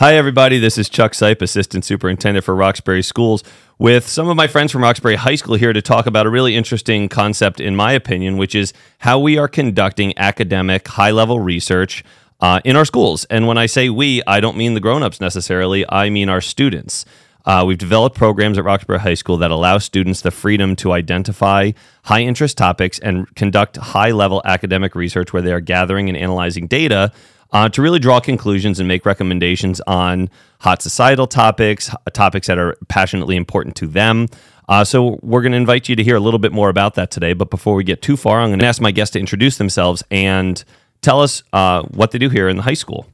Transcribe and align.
Hi, 0.00 0.14
everybody. 0.14 0.58
This 0.58 0.78
is 0.78 0.88
Chuck 0.88 1.12
Seipp, 1.12 1.42
Assistant 1.42 1.84
Superintendent 1.84 2.42
for 2.42 2.54
Roxbury 2.54 3.02
Schools, 3.02 3.44
with 3.78 4.08
some 4.08 4.30
of 4.30 4.34
my 4.34 4.46
friends 4.46 4.72
from 4.72 4.82
Roxbury 4.82 5.16
High 5.16 5.34
School 5.34 5.56
here 5.56 5.74
to 5.74 5.82
talk 5.82 6.06
about 6.06 6.24
a 6.24 6.30
really 6.30 6.56
interesting 6.56 7.06
concept, 7.10 7.60
in 7.60 7.76
my 7.76 7.92
opinion, 7.92 8.38
which 8.38 8.54
is 8.54 8.72
how 9.00 9.18
we 9.18 9.36
are 9.36 9.46
conducting 9.46 10.16
academic, 10.16 10.88
high 10.88 11.10
level 11.10 11.38
research 11.38 12.02
uh, 12.40 12.62
in 12.64 12.76
our 12.76 12.86
schools. 12.86 13.26
And 13.26 13.46
when 13.46 13.58
I 13.58 13.66
say 13.66 13.90
we, 13.90 14.22
I 14.26 14.40
don't 14.40 14.56
mean 14.56 14.72
the 14.72 14.80
grown 14.80 15.02
ups 15.02 15.20
necessarily, 15.20 15.84
I 15.86 16.08
mean 16.08 16.30
our 16.30 16.40
students. 16.40 17.04
Uh, 17.44 17.64
we've 17.66 17.76
developed 17.76 18.16
programs 18.16 18.56
at 18.56 18.64
Roxbury 18.64 19.00
High 19.00 19.12
School 19.12 19.36
that 19.36 19.50
allow 19.50 19.76
students 19.76 20.22
the 20.22 20.30
freedom 20.30 20.76
to 20.76 20.92
identify 20.92 21.72
high 22.04 22.22
interest 22.22 22.56
topics 22.56 22.98
and 23.00 23.34
conduct 23.34 23.76
high 23.76 24.12
level 24.12 24.40
academic 24.46 24.94
research 24.94 25.34
where 25.34 25.42
they 25.42 25.52
are 25.52 25.60
gathering 25.60 26.08
and 26.08 26.16
analyzing 26.16 26.66
data 26.66 27.12
uh, 27.52 27.68
to 27.68 27.82
really 27.82 27.98
draw 27.98 28.20
conclusions 28.20 28.78
and 28.78 28.88
make 28.88 29.04
recommendations 29.04 29.80
on 29.86 30.30
hot 30.60 30.82
societal 30.82 31.26
topics, 31.26 31.90
topics 32.12 32.46
that 32.46 32.58
are 32.58 32.76
passionately 32.88 33.36
important 33.36 33.76
to 33.76 33.86
them. 33.86 34.28
Uh, 34.68 34.84
so 34.84 35.18
we're 35.22 35.42
going 35.42 35.52
to 35.52 35.58
invite 35.58 35.88
you 35.88 35.96
to 35.96 36.04
hear 36.04 36.14
a 36.14 36.20
little 36.20 36.38
bit 36.38 36.52
more 36.52 36.68
about 36.68 36.94
that 36.94 37.10
today. 37.10 37.32
But 37.32 37.50
before 37.50 37.74
we 37.74 37.82
get 37.82 38.02
too 38.02 38.16
far, 38.16 38.40
I'm 38.40 38.50
going 38.50 38.60
to 38.60 38.66
ask 38.66 38.80
my 38.80 38.92
guests 38.92 39.14
to 39.14 39.18
introduce 39.18 39.58
themselves 39.58 40.04
and 40.10 40.62
tell 41.00 41.20
us 41.20 41.42
uh, 41.52 41.82
what 41.82 42.12
they 42.12 42.18
do 42.18 42.28
here 42.28 42.48
in 42.48 42.56
the 42.56 42.62
high 42.62 42.74
school. 42.74 43.06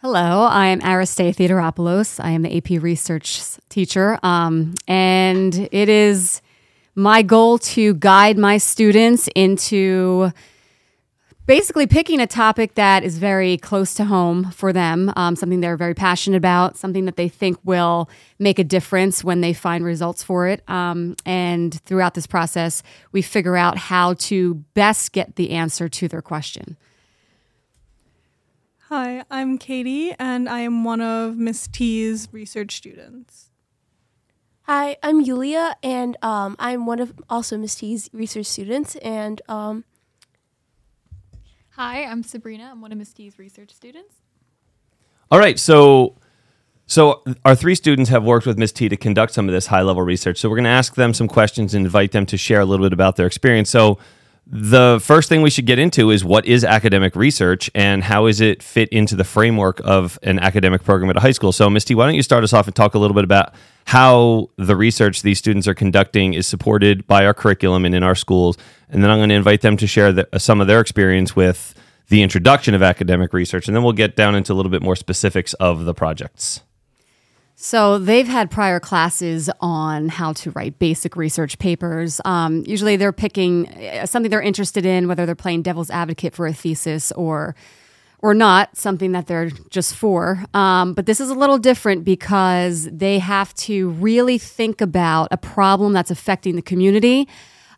Hello, 0.00 0.42
I 0.44 0.66
am 0.66 0.80
Aristae 0.80 1.36
Theodoropoulos. 1.36 2.18
I 2.18 2.30
am 2.30 2.42
the 2.42 2.56
AP 2.56 2.82
Research 2.82 3.40
teacher, 3.68 4.18
um, 4.24 4.74
and 4.88 5.68
it 5.70 5.88
is 5.88 6.42
my 6.96 7.22
goal 7.22 7.58
to 7.58 7.94
guide 7.94 8.36
my 8.36 8.58
students 8.58 9.28
into 9.36 10.32
basically 11.46 11.86
picking 11.86 12.20
a 12.20 12.26
topic 12.26 12.74
that 12.74 13.02
is 13.02 13.18
very 13.18 13.56
close 13.56 13.94
to 13.94 14.04
home 14.04 14.50
for 14.52 14.72
them, 14.72 15.12
um, 15.16 15.34
something 15.36 15.60
they're 15.60 15.76
very 15.76 15.94
passionate 15.94 16.36
about, 16.36 16.76
something 16.76 17.04
that 17.04 17.16
they 17.16 17.28
think 17.28 17.58
will 17.64 18.08
make 18.38 18.58
a 18.58 18.64
difference 18.64 19.24
when 19.24 19.40
they 19.40 19.52
find 19.52 19.84
results 19.84 20.22
for 20.22 20.46
it. 20.46 20.68
Um, 20.68 21.16
and 21.26 21.80
throughout 21.82 22.14
this 22.14 22.26
process, 22.26 22.82
we 23.10 23.22
figure 23.22 23.56
out 23.56 23.76
how 23.76 24.14
to 24.14 24.54
best 24.74 25.12
get 25.12 25.36
the 25.36 25.50
answer 25.50 25.88
to 25.88 26.08
their 26.08 26.22
question. 26.22 26.76
Hi, 28.88 29.24
I'm 29.30 29.56
Katie, 29.56 30.12
and 30.18 30.48
I 30.48 30.60
am 30.60 30.84
one 30.84 31.00
of 31.00 31.36
Miss 31.36 31.66
T's 31.66 32.28
research 32.30 32.76
students. 32.76 33.48
Hi, 34.64 34.96
I'm 35.02 35.22
Yulia, 35.22 35.76
and 35.82 36.16
um, 36.22 36.56
I'm 36.58 36.86
one 36.86 37.00
of 37.00 37.14
also 37.28 37.56
Miss 37.56 37.74
T's 37.74 38.10
research 38.12 38.46
students, 38.46 38.96
and 38.96 39.40
um, 39.48 39.84
Hi, 41.76 42.04
I'm 42.04 42.22
Sabrina. 42.22 42.68
I'm 42.70 42.82
one 42.82 42.92
of 42.92 42.98
Miss 42.98 43.14
T's 43.14 43.38
research 43.38 43.70
students. 43.70 44.16
All 45.30 45.38
right, 45.38 45.58
so 45.58 46.16
so 46.86 47.22
our 47.46 47.54
three 47.54 47.74
students 47.74 48.10
have 48.10 48.24
worked 48.24 48.44
with 48.44 48.58
Miss 48.58 48.72
T 48.72 48.90
to 48.90 48.96
conduct 48.96 49.32
some 49.32 49.48
of 49.48 49.54
this 49.54 49.68
high 49.68 49.80
level 49.80 50.02
research. 50.02 50.36
So 50.36 50.50
we're 50.50 50.56
going 50.56 50.64
to 50.64 50.70
ask 50.70 50.96
them 50.96 51.14
some 51.14 51.28
questions 51.28 51.72
and 51.72 51.86
invite 51.86 52.12
them 52.12 52.26
to 52.26 52.36
share 52.36 52.60
a 52.60 52.66
little 52.66 52.84
bit 52.84 52.92
about 52.92 53.16
their 53.16 53.26
experience. 53.26 53.70
So 53.70 53.96
the 54.46 55.00
first 55.02 55.28
thing 55.28 55.40
we 55.40 55.50
should 55.50 55.66
get 55.66 55.78
into 55.78 56.10
is 56.10 56.24
what 56.24 56.44
is 56.46 56.64
academic 56.64 57.16
research 57.16 57.70
and 57.74 58.02
how 58.02 58.26
is 58.26 58.40
it 58.40 58.62
fit 58.62 58.88
into 58.90 59.14
the 59.14 59.24
framework 59.24 59.80
of 59.84 60.18
an 60.22 60.38
academic 60.38 60.82
program 60.84 61.08
at 61.10 61.16
a 61.16 61.20
high 61.20 61.30
school. 61.32 61.52
So 61.52 61.70
Miss 61.70 61.84
T, 61.84 61.94
why 61.94 62.06
don't 62.06 62.16
you 62.16 62.22
start 62.22 62.44
us 62.44 62.52
off 62.52 62.66
and 62.66 62.74
talk 62.74 62.94
a 62.94 62.98
little 62.98 63.14
bit 63.14 63.24
about 63.24 63.54
how 63.86 64.50
the 64.56 64.76
research 64.76 65.22
these 65.22 65.38
students 65.38 65.66
are 65.66 65.74
conducting 65.74 66.34
is 66.34 66.46
supported 66.46 67.06
by 67.06 67.24
our 67.24 67.34
curriculum 67.34 67.84
and 67.84 67.94
in 67.94 68.02
our 68.02 68.14
schools, 68.14 68.56
and 68.88 69.02
then 69.02 69.10
I'm 69.10 69.18
going 69.18 69.30
to 69.30 69.34
invite 69.34 69.60
them 69.60 69.76
to 69.78 69.86
share 69.86 70.12
the, 70.12 70.28
some 70.38 70.60
of 70.60 70.66
their 70.66 70.80
experience 70.80 71.34
with 71.34 71.74
the 72.08 72.22
introduction 72.22 72.74
of 72.74 72.82
academic 72.82 73.32
research, 73.32 73.68
and 73.68 73.76
then 73.76 73.82
we'll 73.82 73.92
get 73.92 74.16
down 74.16 74.34
into 74.34 74.52
a 74.52 74.54
little 74.54 74.70
bit 74.70 74.82
more 74.82 74.96
specifics 74.96 75.54
of 75.54 75.84
the 75.84 75.94
projects. 75.94 76.62
So 77.54 77.98
they've 77.98 78.26
had 78.26 78.50
prior 78.50 78.80
classes 78.80 79.48
on 79.60 80.08
how 80.08 80.32
to 80.34 80.50
write 80.52 80.78
basic 80.78 81.16
research 81.16 81.58
papers. 81.58 82.20
Um, 82.24 82.64
usually 82.66 82.96
they're 82.96 83.12
picking 83.12 83.68
uh, 83.68 84.06
something 84.06 84.30
they're 84.30 84.42
interested 84.42 84.84
in, 84.84 85.06
whether 85.06 85.26
they're 85.26 85.34
playing 85.34 85.62
devil's 85.62 85.90
advocate 85.90 86.34
for 86.34 86.46
a 86.46 86.52
thesis 86.52 87.12
or 87.12 87.54
or 88.24 88.34
not, 88.34 88.76
something 88.76 89.10
that 89.12 89.26
they're 89.26 89.50
just 89.68 89.96
for. 89.96 90.44
Um, 90.54 90.94
but 90.94 91.06
this 91.06 91.20
is 91.20 91.28
a 91.28 91.34
little 91.34 91.58
different 91.58 92.04
because 92.04 92.88
they 92.88 93.18
have 93.18 93.52
to 93.54 93.90
really 93.90 94.38
think 94.38 94.80
about 94.80 95.26
a 95.32 95.36
problem 95.36 95.92
that's 95.92 96.12
affecting 96.12 96.54
the 96.54 96.62
community 96.62 97.28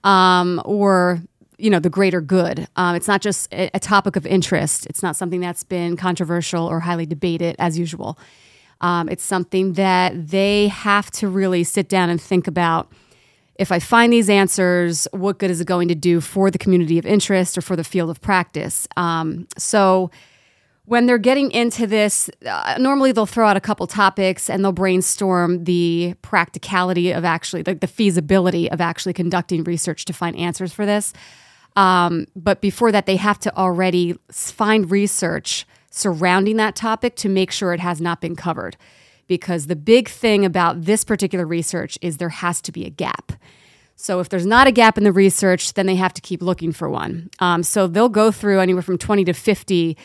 um, 0.05 0.61
or 0.67 1.23
you 1.57 1.71
know 1.71 1.81
the 1.81 1.91
greater 1.91 2.21
good. 2.21 2.69
Um, 2.77 2.95
it's 2.95 3.09
not 3.09 3.23
just 3.23 3.53
a, 3.53 3.71
a, 3.75 3.81
topic 3.81 4.17
of 4.17 4.27
interest. 4.27 4.87
It's 4.87 5.03
not 5.03 5.17
something 5.17 5.41
that's 5.41 5.63
been 5.63 5.97
controversial 5.97 6.67
or 6.67 6.81
highly 6.81 7.07
debated 7.07 7.57
as 7.59 7.79
usual. 7.79 8.19
Um, 8.81 9.09
it's 9.09 9.25
something 9.25 9.75
that 9.75 10.29
they 10.29 10.69
have 10.69 11.11
to 11.13 11.29
really 11.29 11.65
sit 11.65 11.89
down 11.89 12.11
and 12.11 12.21
think 12.21 12.47
about. 12.47 12.93
If 13.57 13.71
I 13.71 13.79
find 13.79 14.13
these 14.13 14.29
answers, 14.29 15.07
what 15.13 15.39
good 15.39 15.51
is 15.51 15.61
it 15.61 15.67
going 15.67 15.89
to 15.89 15.95
do 15.95 16.21
for 16.21 16.51
the 16.51 16.59
community 16.59 16.99
of 16.99 17.07
interest 17.07 17.57
or 17.57 17.61
for 17.61 17.77
the 17.77 17.85
field 17.85 18.11
of 18.11 18.21
practice? 18.21 18.89
Um, 18.97 19.47
so 19.57 20.11
when 20.87 21.07
they're 21.07 21.19
getting 21.19 21.51
into 21.51 21.87
this, 21.87 22.29
uh, 22.47 22.77
normally 22.79 23.13
they'll 23.13 23.27
throw 23.27 23.47
out 23.47 23.57
a 23.57 23.61
couple 23.61 23.87
topics 23.87 24.51
and 24.51 24.63
they'll 24.63 24.73
brainstorm 24.73 25.65
the 25.65 26.15
practicality 26.21 27.13
of 27.13 27.25
actually, 27.25 27.63
the, 27.63 27.75
the 27.75 27.87
feasibility 27.87 28.71
of 28.71 28.81
actually 28.81 29.15
conducting 29.15 29.65
research 29.65 30.05
to 30.05 30.13
find 30.13 30.37
answers 30.37 30.73
for 30.73 30.85
this. 30.85 31.13
Um, 31.77 32.27
but 32.37 32.61
before 32.61 32.93
that, 32.93 33.07
they 33.07 33.17
have 33.17 33.39
to 33.41 33.57
already 33.57 34.17
find 34.31 34.91
research 34.91 35.67
surrounding 35.95 36.57
that 36.57 36.75
topic 36.75 37.15
to 37.15 37.29
make 37.29 37.53
sure 37.53 37.73
it 37.73 37.79
has 37.79 38.01
not 38.01 38.21
been 38.21 38.35
covered. 38.35 38.77
Because 39.29 39.69
the 39.69 39.77
big 39.77 40.09
thing 40.09 40.45
about 40.45 40.83
this 40.83 41.05
particular 41.05 41.47
research 41.47 41.97
is 42.03 42.17
there 42.17 42.31
has 42.31 42.61
to 42.63 42.73
be 42.73 42.85
a 42.85 42.91
gap. 42.91 43.33
So 43.95 44.19
if 44.19 44.29
there's 44.29 44.45
not 44.45 44.67
a 44.67 44.73
gap 44.73 44.99
in 44.99 45.05
the 45.05 45.13
research, 45.13 45.75
then 45.75 45.87
they 45.87 45.95
have 45.95 46.13
to 46.15 46.21
keep 46.21 46.43
looking 46.43 46.73
for 46.73 46.91
one. 46.91 47.31
Um, 47.39 47.63
so 47.63 47.87
they'll 47.87 48.09
go 48.09 48.33
through 48.33 48.59
anywhere 48.59 48.83
from 48.83 48.99
20 48.99 49.25
to 49.27 49.33
50 49.33 49.97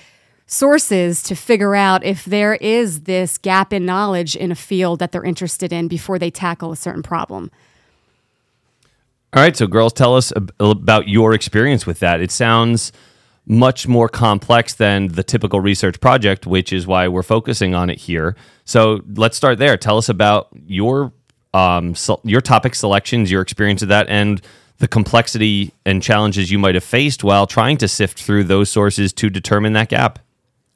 sources 0.45 1.23
to 1.23 1.35
figure 1.35 1.75
out 1.75 2.03
if 2.03 2.23
there 2.23 2.53
is 2.55 3.01
this 3.01 3.39
gap 3.39 3.73
in 3.73 3.85
knowledge 3.85 4.35
in 4.35 4.51
a 4.51 4.55
field 4.55 4.99
that 4.99 5.11
they're 5.11 5.25
interested 5.25 5.73
in 5.73 5.87
before 5.87 6.19
they 6.19 6.29
tackle 6.29 6.71
a 6.71 6.75
certain 6.75 7.03
problem. 7.03 7.49
All 9.33 9.41
right, 9.41 9.57
so 9.57 9.65
girls, 9.65 9.93
tell 9.93 10.15
us 10.15 10.31
about 10.59 11.07
your 11.07 11.33
experience 11.33 11.85
with 11.85 11.99
that. 11.99 12.21
It 12.21 12.31
sounds 12.31 12.91
much 13.49 13.87
more 13.87 14.07
complex 14.07 14.75
than 14.75 15.07
the 15.07 15.23
typical 15.23 15.59
research 15.59 15.99
project, 15.99 16.45
which 16.45 16.71
is 16.71 16.85
why 16.85 17.07
we're 17.07 17.23
focusing 17.23 17.73
on 17.73 17.89
it 17.89 17.97
here. 17.97 18.35
So 18.63 19.01
let's 19.15 19.35
start 19.35 19.57
there. 19.57 19.75
Tell 19.75 19.97
us 19.97 20.07
about 20.07 20.47
your 20.67 21.11
um, 21.51 21.95
so 21.95 22.21
your 22.23 22.41
topic 22.41 22.75
selections, 22.75 23.31
your 23.31 23.41
experience 23.41 23.81
of 23.81 23.87
that, 23.89 24.07
and 24.07 24.39
the 24.77 24.87
complexity 24.87 25.73
and 25.83 26.01
challenges 26.01 26.51
you 26.51 26.59
might 26.59 26.75
have 26.75 26.83
faced 26.83 27.23
while 27.23 27.47
trying 27.47 27.77
to 27.77 27.87
sift 27.87 28.21
through 28.21 28.43
those 28.43 28.69
sources 28.69 29.11
to 29.13 29.31
determine 29.31 29.73
that 29.73 29.89
gap. 29.89 30.19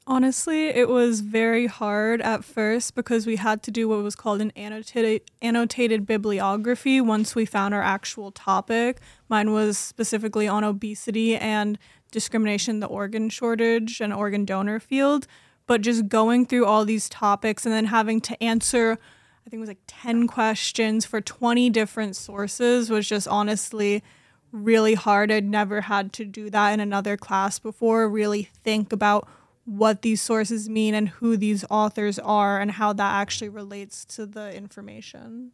Honestly, 0.06 0.66
it 0.66 0.88
was 0.88 1.20
very 1.20 1.66
hard 1.66 2.20
at 2.20 2.44
first 2.44 2.94
because 2.94 3.26
we 3.26 3.36
had 3.36 3.62
to 3.62 3.70
do 3.70 3.88
what 3.88 4.02
was 4.02 4.14
called 4.14 4.42
an 4.42 4.50
annotated 4.56 5.22
annotated 5.40 6.06
bibliography 6.06 7.00
once 7.00 7.36
we 7.36 7.46
found 7.46 7.72
our 7.72 7.82
actual 7.82 8.32
topic. 8.32 9.00
Mine 9.28 9.52
was 9.52 9.78
specifically 9.78 10.46
on 10.48 10.64
obesity 10.64 11.36
and 11.36 11.78
discrimination, 12.14 12.78
the 12.78 12.86
organ 12.86 13.28
shortage 13.28 14.00
and 14.00 14.14
organ 14.14 14.44
donor 14.44 14.78
field. 14.78 15.26
But 15.66 15.80
just 15.80 16.08
going 16.08 16.46
through 16.46 16.64
all 16.64 16.84
these 16.84 17.08
topics 17.08 17.66
and 17.66 17.74
then 17.74 17.86
having 17.86 18.20
to 18.22 18.42
answer, 18.42 18.92
I 19.46 19.50
think 19.50 19.58
it 19.58 19.60
was 19.60 19.68
like 19.68 19.82
10 19.86 20.28
questions 20.28 21.04
for 21.04 21.20
20 21.20 21.68
different 21.70 22.14
sources 22.14 22.88
was 22.88 23.08
just 23.08 23.26
honestly 23.26 24.02
really 24.52 24.94
hard. 24.94 25.32
I'd 25.32 25.44
never 25.44 25.80
had 25.80 26.12
to 26.14 26.24
do 26.24 26.48
that 26.50 26.70
in 26.70 26.80
another 26.80 27.16
class 27.16 27.58
before, 27.58 28.08
really 28.08 28.44
think 28.62 28.92
about 28.92 29.28
what 29.64 30.02
these 30.02 30.20
sources 30.20 30.68
mean 30.68 30.94
and 30.94 31.08
who 31.08 31.36
these 31.36 31.64
authors 31.70 32.18
are 32.18 32.60
and 32.60 32.70
how 32.70 32.92
that 32.92 33.14
actually 33.14 33.48
relates 33.48 34.04
to 34.04 34.26
the 34.26 34.54
information. 34.54 35.50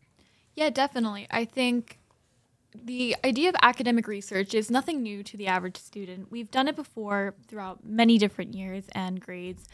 Yeah, 0.54 0.70
definitely. 0.70 1.26
I 1.30 1.44
think 1.44 1.99
the 2.74 3.16
idea 3.24 3.48
of 3.48 3.56
academic 3.62 4.06
research 4.06 4.54
is 4.54 4.70
nothing 4.70 5.02
new 5.02 5.22
to 5.24 5.36
the 5.36 5.46
average 5.46 5.76
student. 5.76 6.30
We've 6.30 6.50
done 6.50 6.68
it 6.68 6.76
before 6.76 7.34
throughout 7.48 7.84
many 7.84 8.18
different 8.18 8.54
years 8.54 8.84
and 8.92 9.20
grades. 9.20 9.68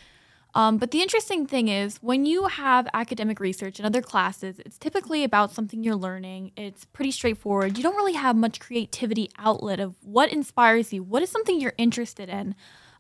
Um, 0.55 0.79
but 0.79 0.91
the 0.91 1.03
interesting 1.03 1.47
thing 1.47 1.69
is, 1.69 1.99
when 1.99 2.25
you 2.25 2.47
have 2.47 2.89
academic 2.95 3.41
research 3.41 3.79
in 3.79 3.85
other 3.85 4.01
classes, 4.01 4.59
it's 4.59 4.79
typically 4.79 5.23
about 5.23 5.53
something 5.53 5.85
you're 5.85 5.95
learning. 5.95 6.53
It's 6.57 6.87
pretty 6.87 7.11
straightforward. 7.11 7.77
You 7.77 7.83
don't 7.83 7.97
really 7.97 8.15
have 8.15 8.37
much 8.37 8.59
creativity 8.59 9.31
outlet 9.39 9.81
of 9.81 9.95
what 10.03 10.33
inspires 10.33 10.95
you, 10.95 11.03
what 11.03 11.23
is 11.23 11.29
something 11.29 11.61
you're 11.61 11.75
interested 11.77 12.31
in. 12.31 12.55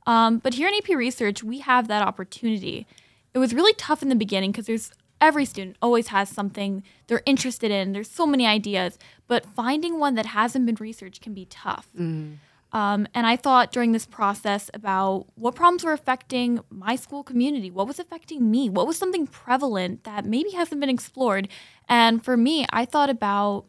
Um, 0.06 0.38
but 0.38 0.52
here 0.52 0.68
in 0.68 0.74
AP 0.74 0.88
Research, 0.90 1.42
we 1.42 1.60
have 1.60 1.88
that 1.88 2.02
opportunity. 2.02 2.86
It 3.32 3.38
was 3.38 3.54
really 3.54 3.72
tough 3.72 4.02
in 4.02 4.10
the 4.10 4.16
beginning 4.16 4.52
because 4.52 4.66
there's 4.66 4.92
every 5.20 5.44
student 5.44 5.76
always 5.80 6.08
has 6.08 6.28
something 6.28 6.82
they're 7.06 7.22
interested 7.26 7.70
in. 7.70 7.92
There's 7.92 8.10
so 8.10 8.26
many 8.26 8.46
ideas, 8.46 8.98
but 9.26 9.46
finding 9.46 9.98
one 9.98 10.14
that 10.14 10.26
hasn't 10.26 10.66
been 10.66 10.76
researched 10.76 11.22
can 11.22 11.34
be 11.34 11.46
tough. 11.46 11.88
Mm. 11.98 12.38
Um, 12.72 13.06
and 13.14 13.26
I 13.26 13.36
thought 13.36 13.72
during 13.72 13.92
this 13.92 14.06
process 14.06 14.70
about 14.74 15.26
what 15.34 15.54
problems 15.54 15.84
were 15.84 15.92
affecting 15.92 16.60
my 16.68 16.96
school 16.96 17.22
community, 17.22 17.70
what 17.70 17.86
was 17.86 17.98
affecting 17.98 18.50
me, 18.50 18.68
what 18.68 18.86
was 18.86 18.98
something 18.98 19.26
prevalent 19.26 20.04
that 20.04 20.26
maybe 20.26 20.50
hasn't 20.50 20.80
been 20.80 20.90
explored. 20.90 21.48
And 21.88 22.22
for 22.22 22.36
me, 22.36 22.66
I 22.72 22.84
thought 22.84 23.08
about 23.08 23.66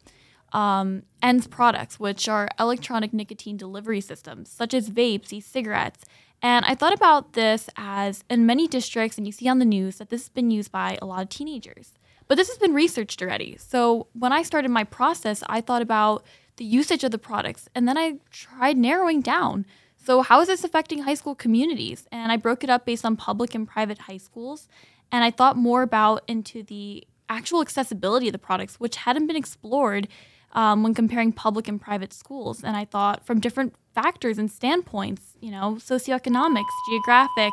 um, 0.52 1.04
ENDS 1.22 1.46
products, 1.46 2.00
which 2.00 2.28
are 2.28 2.48
electronic 2.58 3.12
nicotine 3.12 3.56
delivery 3.56 4.00
systems, 4.00 4.50
such 4.50 4.74
as 4.74 4.90
vapes, 4.90 5.32
e 5.32 5.40
cigarettes. 5.40 6.04
And 6.42 6.64
I 6.64 6.74
thought 6.74 6.92
about 6.92 7.32
this 7.32 7.68
as 7.76 8.22
in 8.30 8.46
many 8.46 8.68
districts, 8.68 9.18
and 9.18 9.26
you 9.26 9.32
see 9.32 9.48
on 9.48 9.58
the 9.58 9.64
news 9.64 9.96
that 9.96 10.08
this 10.08 10.22
has 10.22 10.28
been 10.28 10.50
used 10.50 10.70
by 10.70 10.98
a 11.02 11.06
lot 11.06 11.22
of 11.22 11.28
teenagers. 11.28 11.94
But 12.28 12.36
this 12.36 12.48
has 12.48 12.58
been 12.58 12.74
researched 12.74 13.22
already. 13.22 13.56
So 13.58 14.06
when 14.12 14.32
I 14.32 14.42
started 14.42 14.70
my 14.70 14.84
process, 14.84 15.42
I 15.48 15.60
thought 15.60 15.82
about 15.82 16.24
the 16.58 16.64
usage 16.64 17.02
of 17.02 17.10
the 17.10 17.18
products. 17.18 17.68
And 17.74 17.88
then 17.88 17.96
I 17.96 18.18
tried 18.30 18.76
narrowing 18.76 19.22
down. 19.22 19.64
So, 19.96 20.22
how 20.22 20.40
is 20.40 20.48
this 20.48 20.64
affecting 20.64 21.02
high 21.02 21.14
school 21.14 21.34
communities? 21.34 22.06
And 22.12 22.30
I 22.30 22.36
broke 22.36 22.62
it 22.62 22.70
up 22.70 22.84
based 22.84 23.04
on 23.04 23.16
public 23.16 23.54
and 23.54 23.66
private 23.66 23.98
high 23.98 24.16
schools. 24.18 24.68
And 25.10 25.24
I 25.24 25.30
thought 25.30 25.56
more 25.56 25.82
about 25.82 26.22
into 26.28 26.62
the 26.62 27.06
actual 27.28 27.60
accessibility 27.60 28.28
of 28.28 28.32
the 28.32 28.38
products, 28.38 28.78
which 28.78 28.96
hadn't 28.96 29.26
been 29.26 29.36
explored 29.36 30.08
um, 30.52 30.82
when 30.82 30.94
comparing 30.94 31.32
public 31.32 31.68
and 31.68 31.80
private 31.80 32.12
schools. 32.12 32.62
And 32.64 32.76
I 32.76 32.84
thought 32.84 33.26
from 33.26 33.40
different 33.40 33.74
factors 33.94 34.38
and 34.38 34.50
standpoints, 34.50 35.36
you 35.40 35.50
know, 35.50 35.76
socioeconomics, 35.80 36.64
geographic, 36.88 37.52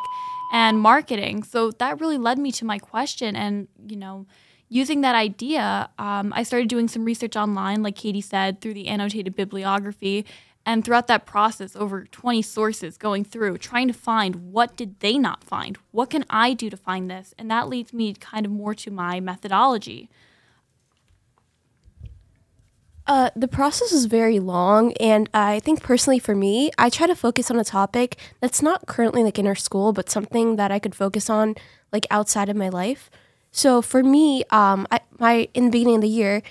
and 0.52 0.80
marketing. 0.80 1.44
So 1.44 1.72
that 1.72 2.00
really 2.00 2.18
led 2.18 2.38
me 2.38 2.52
to 2.54 2.66
my 2.66 2.80
question. 2.80 3.36
And, 3.36 3.68
you 3.88 3.98
know, 3.98 4.26
using 4.70 5.02
that 5.02 5.16
idea, 5.16 5.90
um, 5.98 6.34
I 6.36 6.44
started 6.44 6.70
doing 6.70 6.88
some 6.88 7.06
research 7.06 7.36
online, 7.36 7.84
like 7.84 7.96
Katie 7.96 8.22
said, 8.22 8.62
through 8.62 8.76
the 8.76 8.88
annotated 8.88 9.36
bibliography. 9.36 10.26
And 10.68 10.84
throughout 10.84 11.06
that 11.08 11.28
process, 11.28 11.76
over 11.76 12.06
20 12.06 12.42
sources 12.42 12.98
going 12.98 13.24
through, 13.24 13.60
trying 13.60 13.88
to 13.88 13.94
find 13.94 14.52
what 14.52 14.76
did 14.76 15.00
they 15.00 15.18
not 15.18 15.44
find? 15.44 15.78
What 15.92 16.10
can 16.10 16.26
I 16.28 16.54
do 16.54 16.72
to 16.72 16.78
find 16.78 17.10
this? 17.10 17.36
And 17.38 17.52
that 17.52 17.70
leads 17.70 17.94
me 17.94 18.16
kind 18.16 18.48
of 18.48 18.52
more 18.52 18.74
to 18.74 18.90
my 18.90 19.20
methodology. 19.20 20.10
Uh, 23.08 23.30
the 23.36 23.48
process 23.48 23.92
is 23.92 24.06
very 24.06 24.40
long, 24.40 24.94
and 24.94 25.30
I 25.32 25.60
think 25.60 25.84
personally 25.84 26.18
for 26.18 26.36
me, 26.36 26.72
I 26.78 26.90
try 26.90 27.06
to 27.06 27.16
focus 27.16 27.52
on 27.52 27.60
a 27.60 27.64
topic 27.64 28.18
that's 28.42 28.64
not 28.64 28.88
currently 28.88 29.24
like 29.24 29.38
in 29.38 29.46
our 29.46 29.56
school, 29.56 29.94
but 29.94 30.10
something 30.10 30.56
that 30.56 30.72
I 30.72 30.80
could 30.80 30.96
focus 30.96 31.30
on 31.30 31.56
like 31.92 32.08
outside 32.10 32.50
of 32.50 32.56
my 32.56 32.70
life. 32.70 33.12
So 33.52 33.82
for 33.82 34.04
me, 34.04 34.44
um, 34.50 34.88
I, 34.90 35.02
my 35.20 35.48
in 35.54 35.66
the 35.66 35.72
beginning 35.72 35.96
of 35.96 36.02
the 36.02 36.08
year, 36.08 36.42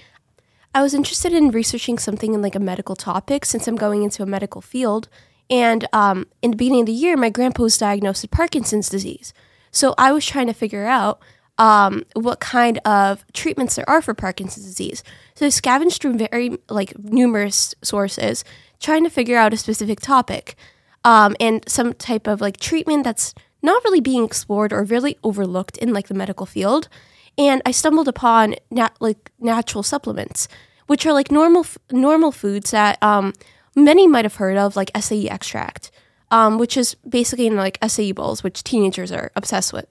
I 0.74 0.82
was 0.82 0.94
interested 0.94 1.32
in 1.32 1.50
researching 1.50 1.98
something 1.98 2.34
in 2.34 2.42
like 2.42 2.54
a 2.54 2.60
medical 2.60 2.94
topic 2.94 3.44
since 3.44 3.66
I'm 3.66 3.76
going 3.76 4.04
into 4.04 4.22
a 4.22 4.26
medical 4.26 4.60
field. 4.60 5.08
And 5.50 5.86
um, 5.92 6.26
in 6.40 6.52
the 6.52 6.56
beginning 6.56 6.80
of 6.80 6.86
the 6.86 6.92
year, 6.92 7.16
my 7.16 7.30
grandpa 7.30 7.64
was 7.64 7.76
diagnosed 7.76 8.22
with 8.22 8.30
Parkinson's 8.30 8.88
disease. 8.88 9.34
So 9.70 9.94
I 9.98 10.12
was 10.12 10.24
trying 10.24 10.46
to 10.46 10.54
figure 10.54 10.86
out 10.86 11.20
um, 11.58 12.04
what 12.14 12.40
kind 12.40 12.78
of 12.84 13.24
treatments 13.32 13.76
there 13.76 13.88
are 13.88 14.02
for 14.02 14.14
Parkinson's 14.14 14.66
disease. 14.66 15.04
So 15.34 15.46
I 15.46 15.50
scavenged 15.50 16.02
through 16.02 16.16
very 16.16 16.58
like 16.68 16.98
numerous 16.98 17.74
sources, 17.82 18.44
trying 18.80 19.04
to 19.04 19.10
figure 19.10 19.36
out 19.36 19.52
a 19.52 19.56
specific 19.56 20.00
topic 20.00 20.56
um, 21.04 21.36
and 21.38 21.64
some 21.68 21.92
type 21.94 22.26
of 22.26 22.40
like 22.40 22.58
treatment 22.58 23.04
that's 23.04 23.34
not 23.62 23.82
really 23.84 24.00
being 24.00 24.24
explored 24.24 24.72
or 24.72 24.84
really 24.84 25.16
overlooked 25.22 25.78
in 25.78 25.92
like 25.92 26.08
the 26.08 26.14
medical 26.14 26.46
field. 26.46 26.88
And 27.36 27.62
I 27.64 27.70
stumbled 27.70 28.08
upon 28.08 28.56
nat- 28.70 28.96
like 29.00 29.30
natural 29.38 29.82
supplements, 29.82 30.48
which 30.86 31.06
are 31.06 31.12
like 31.12 31.30
normal 31.30 31.62
f- 31.62 31.78
normal 31.90 32.30
foods 32.30 32.70
that 32.70 33.02
um, 33.02 33.32
many 33.74 34.06
might 34.06 34.24
have 34.24 34.36
heard 34.36 34.56
of, 34.56 34.76
like 34.76 34.92
acai 34.92 35.28
extract, 35.30 35.90
um, 36.30 36.58
which 36.58 36.76
is 36.76 36.94
basically 37.08 37.46
in 37.46 37.56
like 37.56 37.80
acai 37.80 38.14
bowls, 38.14 38.42
which 38.42 38.62
teenagers 38.62 39.10
are 39.10 39.32
obsessed 39.34 39.72
with. 39.72 39.86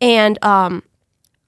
And 0.00 0.42
um, 0.44 0.82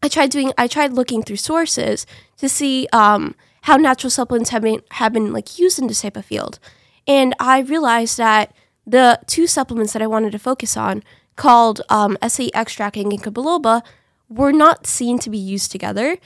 I 0.07 0.09
tried 0.09 0.31
doing, 0.31 0.53
I 0.57 0.69
tried 0.69 0.93
looking 0.93 1.25
through 1.25 1.39
sources 1.39 2.07
to 2.37 2.49
see 2.49 2.87
um, 2.93 3.35
how 3.63 3.77
natural 3.77 4.09
supplements 4.09 4.51
have 4.51 4.63
been 4.63 4.81
have 4.93 5.13
been 5.13 5.33
like 5.33 5.59
used 5.59 5.81
in 5.81 5.89
this 5.89 6.03
type 6.03 6.17
of 6.17 6.25
field, 6.25 6.61
and 7.09 7.35
I 7.41 7.59
realized 7.59 8.17
that 8.19 8.55
the 8.87 9.19
two 9.27 9.49
supplements 9.49 9.93
that 9.95 10.03
I 10.03 10.07
wanted 10.07 10.31
to 10.31 10.39
focus 10.39 10.77
on 10.77 11.03
called 11.35 11.83
um, 11.89 12.17
acai 12.23 12.51
extract 12.55 12.97
and 12.97 13.11
ginkgo 13.11 13.33
biloba 13.33 13.83
were 14.29 14.53
not 14.53 14.87
seen 14.87 15.19
to 15.19 15.29
be 15.29 15.39
used 15.39 15.73
together 15.73 16.19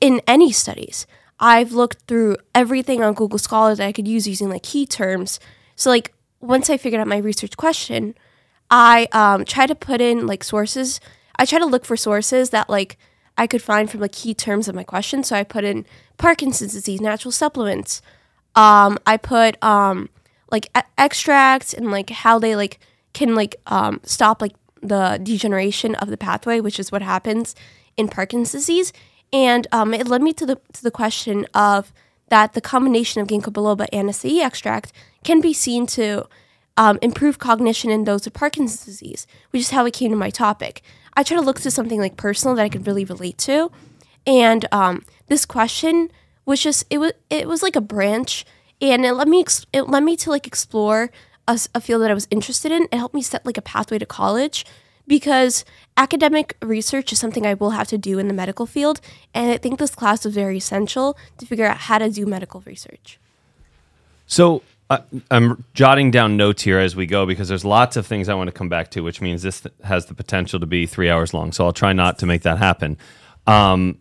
in 0.00 0.20
any 0.28 0.52
studies. 0.52 1.04
I've 1.40 1.72
looked 1.72 2.02
through 2.06 2.36
everything 2.54 3.02
on 3.02 3.14
Google 3.14 3.40
Scholar 3.40 3.74
that 3.74 3.88
I 3.88 3.92
could 3.92 4.06
use 4.06 4.28
using 4.28 4.48
like 4.48 4.62
key 4.62 4.86
terms. 4.86 5.40
So 5.74 5.90
like 5.90 6.14
once 6.40 6.70
I 6.70 6.76
figured 6.76 7.00
out 7.00 7.08
my 7.08 7.18
research 7.18 7.56
question, 7.56 8.14
I 8.70 9.08
um, 9.10 9.44
try 9.44 9.66
to 9.66 9.74
put 9.74 10.00
in 10.00 10.28
like 10.28 10.44
sources. 10.44 11.00
I 11.40 11.44
try 11.44 11.58
to 11.58 11.66
look 11.66 11.84
for 11.84 11.96
sources 11.96 12.50
that 12.50 12.70
like 12.70 12.96
I 13.38 13.46
could 13.46 13.62
find 13.62 13.90
from 13.90 14.00
the 14.00 14.08
key 14.08 14.34
terms 14.34 14.68
of 14.68 14.74
my 14.74 14.84
question. 14.84 15.22
So 15.22 15.36
I 15.36 15.44
put 15.44 15.64
in 15.64 15.84
Parkinson's 16.16 16.72
disease, 16.72 17.00
natural 17.00 17.32
supplements. 17.32 18.02
Um, 18.54 18.98
I 19.06 19.16
put 19.16 19.62
um, 19.62 20.08
like 20.50 20.70
extracts 20.96 21.74
and 21.74 21.90
like 21.90 22.10
how 22.10 22.38
they 22.38 22.56
like 22.56 22.78
can 23.12 23.34
like 23.34 23.56
um, 23.66 24.00
stop 24.04 24.40
like 24.40 24.54
the 24.82 25.20
degeneration 25.22 25.94
of 25.96 26.08
the 26.08 26.16
pathway, 26.16 26.60
which 26.60 26.78
is 26.78 26.90
what 26.92 27.02
happens 27.02 27.54
in 27.96 28.08
Parkinson's 28.08 28.52
disease. 28.52 28.92
And 29.32 29.66
um, 29.72 29.92
it 29.92 30.06
led 30.06 30.22
me 30.22 30.32
to 30.34 30.46
the 30.46 30.60
to 30.72 30.82
the 30.82 30.90
question 30.90 31.46
of 31.54 31.92
that 32.28 32.54
the 32.54 32.60
combination 32.60 33.20
of 33.20 33.28
ginkgo 33.28 33.52
biloba 33.52 33.86
and 33.92 34.08
acai 34.08 34.42
extract 34.42 34.92
can 35.24 35.40
be 35.40 35.52
seen 35.52 35.86
to 35.86 36.26
um, 36.76 36.98
improve 37.02 37.38
cognition 37.38 37.90
in 37.90 38.04
those 38.04 38.24
with 38.24 38.34
Parkinson's 38.34 38.84
disease, 38.84 39.26
which 39.50 39.60
is 39.60 39.70
how 39.70 39.86
it 39.86 39.94
came 39.94 40.10
to 40.10 40.16
my 40.16 40.30
topic. 40.30 40.82
I 41.16 41.22
try 41.22 41.36
to 41.36 41.42
look 41.42 41.60
to 41.60 41.70
something 41.70 41.98
like 41.98 42.16
personal 42.16 42.54
that 42.56 42.62
I 42.62 42.68
could 42.68 42.86
really 42.86 43.04
relate 43.04 43.38
to, 43.38 43.70
and 44.26 44.66
um, 44.72 45.04
this 45.28 45.46
question 45.46 46.10
was 46.44 46.62
just 46.62 46.84
it 46.90 46.98
was 46.98 47.12
it 47.30 47.48
was 47.48 47.62
like 47.62 47.76
a 47.76 47.80
branch, 47.80 48.44
and 48.80 49.04
it 49.04 49.12
let 49.14 49.28
me 49.28 49.40
ex- 49.40 49.66
it 49.72 49.88
led 49.88 50.02
me 50.02 50.16
to 50.18 50.30
like 50.30 50.46
explore 50.46 51.10
a, 51.48 51.58
a 51.74 51.80
field 51.80 52.02
that 52.02 52.10
I 52.10 52.14
was 52.14 52.28
interested 52.30 52.72
in. 52.72 52.84
It 52.84 52.94
helped 52.94 53.14
me 53.14 53.22
set 53.22 53.46
like 53.46 53.56
a 53.58 53.62
pathway 53.62 53.98
to 53.98 54.06
college 54.06 54.66
because 55.08 55.64
academic 55.96 56.56
research 56.60 57.12
is 57.12 57.18
something 57.18 57.46
I 57.46 57.54
will 57.54 57.70
have 57.70 57.88
to 57.88 57.98
do 57.98 58.18
in 58.18 58.28
the 58.28 58.34
medical 58.34 58.66
field, 58.66 59.00
and 59.34 59.50
I 59.50 59.56
think 59.56 59.78
this 59.78 59.94
class 59.94 60.24
was 60.24 60.34
very 60.34 60.58
essential 60.58 61.16
to 61.38 61.46
figure 61.46 61.66
out 61.66 61.78
how 61.78 61.98
to 61.98 62.10
do 62.10 62.26
medical 62.26 62.62
research. 62.66 63.18
So 64.26 64.62
uh, 64.88 64.98
I'm 65.30 65.64
jotting 65.74 66.10
down 66.10 66.36
notes 66.36 66.62
here 66.62 66.78
as 66.78 66.94
we 66.94 67.06
go 67.06 67.26
because 67.26 67.48
there's 67.48 67.64
lots 67.64 67.96
of 67.96 68.06
things 68.06 68.28
I 68.28 68.34
want 68.34 68.48
to 68.48 68.52
come 68.52 68.68
back 68.68 68.90
to, 68.92 69.00
which 69.00 69.20
means 69.20 69.42
this 69.42 69.66
has 69.82 70.06
the 70.06 70.14
potential 70.14 70.60
to 70.60 70.66
be 70.66 70.86
three 70.86 71.10
hours 71.10 71.34
long. 71.34 71.52
So 71.52 71.64
I'll 71.64 71.72
try 71.72 71.92
not 71.92 72.18
to 72.20 72.26
make 72.26 72.42
that 72.42 72.58
happen. 72.58 72.96
Um, 73.46 73.98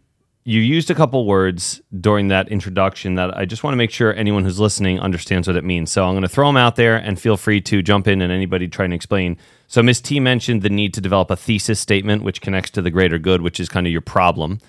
you 0.48 0.62
used 0.62 0.92
a 0.92 0.96
couple 0.96 1.26
words 1.26 1.82
during 2.00 2.28
that 2.28 2.50
introduction 2.50 3.16
that 3.16 3.36
I 3.36 3.46
just 3.46 3.64
want 3.64 3.74
to 3.74 3.78
make 3.78 3.90
sure 3.90 4.14
anyone 4.14 4.44
who's 4.44 4.60
listening 4.60 5.00
understands 5.00 5.48
what 5.48 5.58
it 5.58 5.64
means. 5.64 5.92
So 5.92 6.06
I'm 6.06 6.14
going 6.14 6.22
to 6.22 6.30
throw 6.30 6.48
them 6.48 6.58
out 6.58 6.76
there 6.76 6.96
and 6.98 7.20
feel 7.20 7.36
free 7.36 7.62
to 7.62 7.82
jump 7.82 8.08
in 8.08 8.22
and 8.22 8.32
anybody 8.32 8.68
trying 8.68 8.92
to 8.92 8.96
explain. 8.96 9.38
So 9.68 9.82
Ms. 9.82 10.02
T 10.02 10.20
mentioned 10.20 10.62
the 10.62 10.70
need 10.70 10.94
to 10.94 11.02
develop 11.02 11.32
a 11.32 11.36
thesis 11.36 11.80
statement, 11.80 12.22
which 12.22 12.42
connects 12.42 12.70
to 12.72 12.84
the 12.84 12.92
greater 12.92 13.18
good, 13.18 13.42
which 13.42 13.60
is 13.60 13.68
kind 13.70 13.88
of 13.88 13.92
your 13.92 14.02
problem. 14.02 14.60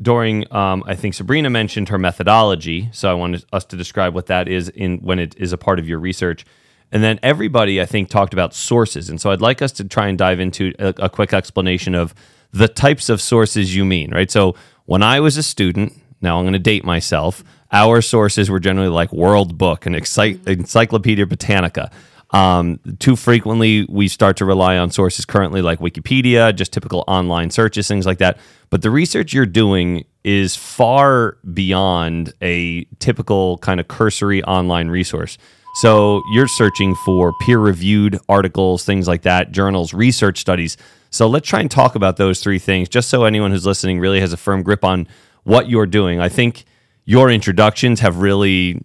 During, 0.00 0.50
um, 0.54 0.84
I 0.86 0.94
think 0.94 1.14
Sabrina 1.14 1.50
mentioned 1.50 1.88
her 1.88 1.98
methodology. 1.98 2.88
So 2.92 3.10
I 3.10 3.14
wanted 3.14 3.44
us 3.52 3.64
to 3.66 3.76
describe 3.76 4.14
what 4.14 4.26
that 4.26 4.46
is 4.48 4.68
in 4.68 4.98
when 4.98 5.18
it 5.18 5.34
is 5.36 5.52
a 5.52 5.58
part 5.58 5.78
of 5.78 5.88
your 5.88 5.98
research. 5.98 6.46
And 6.92 7.02
then 7.02 7.18
everybody, 7.22 7.80
I 7.80 7.86
think, 7.86 8.08
talked 8.08 8.32
about 8.32 8.54
sources. 8.54 9.10
And 9.10 9.20
so 9.20 9.30
I'd 9.30 9.40
like 9.40 9.60
us 9.60 9.72
to 9.72 9.84
try 9.84 10.08
and 10.08 10.16
dive 10.16 10.40
into 10.40 10.72
a, 10.78 10.94
a 10.98 11.08
quick 11.08 11.32
explanation 11.32 11.94
of 11.94 12.14
the 12.52 12.68
types 12.68 13.08
of 13.08 13.20
sources 13.20 13.74
you 13.74 13.84
mean, 13.84 14.10
right? 14.12 14.30
So 14.30 14.54
when 14.86 15.02
I 15.02 15.20
was 15.20 15.36
a 15.36 15.42
student, 15.42 15.92
now 16.20 16.38
I'm 16.38 16.44
going 16.44 16.54
to 16.54 16.58
date 16.58 16.84
myself, 16.84 17.44
our 17.70 18.00
sources 18.00 18.48
were 18.48 18.60
generally 18.60 18.88
like 18.88 19.12
World 19.12 19.58
Book 19.58 19.84
and 19.84 19.94
Ency- 19.94 20.40
Encyclopedia 20.46 21.26
Britannica. 21.26 21.90
Um, 22.30 22.78
too 22.98 23.16
frequently, 23.16 23.86
we 23.88 24.08
start 24.08 24.36
to 24.38 24.44
rely 24.44 24.76
on 24.76 24.90
sources 24.90 25.24
currently 25.24 25.62
like 25.62 25.78
Wikipedia, 25.78 26.54
just 26.54 26.72
typical 26.72 27.04
online 27.08 27.50
searches, 27.50 27.88
things 27.88 28.04
like 28.04 28.18
that. 28.18 28.38
But 28.70 28.82
the 28.82 28.90
research 28.90 29.32
you're 29.32 29.46
doing 29.46 30.04
is 30.24 30.54
far 30.54 31.38
beyond 31.54 32.34
a 32.42 32.84
typical 32.98 33.58
kind 33.58 33.80
of 33.80 33.88
cursory 33.88 34.42
online 34.44 34.88
resource. 34.88 35.38
So 35.76 36.22
you're 36.32 36.48
searching 36.48 36.94
for 36.96 37.32
peer 37.40 37.58
reviewed 37.58 38.18
articles, 38.28 38.84
things 38.84 39.06
like 39.08 39.22
that, 39.22 39.52
journals, 39.52 39.94
research 39.94 40.38
studies. 40.38 40.76
So 41.10 41.28
let's 41.28 41.48
try 41.48 41.60
and 41.60 41.70
talk 41.70 41.94
about 41.94 42.16
those 42.16 42.42
three 42.42 42.58
things 42.58 42.88
just 42.88 43.08
so 43.08 43.24
anyone 43.24 43.52
who's 43.52 43.64
listening 43.64 44.00
really 44.00 44.20
has 44.20 44.32
a 44.32 44.36
firm 44.36 44.62
grip 44.62 44.84
on 44.84 45.06
what 45.44 45.70
you're 45.70 45.86
doing. 45.86 46.20
I 46.20 46.28
think 46.28 46.64
your 47.04 47.30
introductions 47.30 48.00
have 48.00 48.18
really 48.18 48.82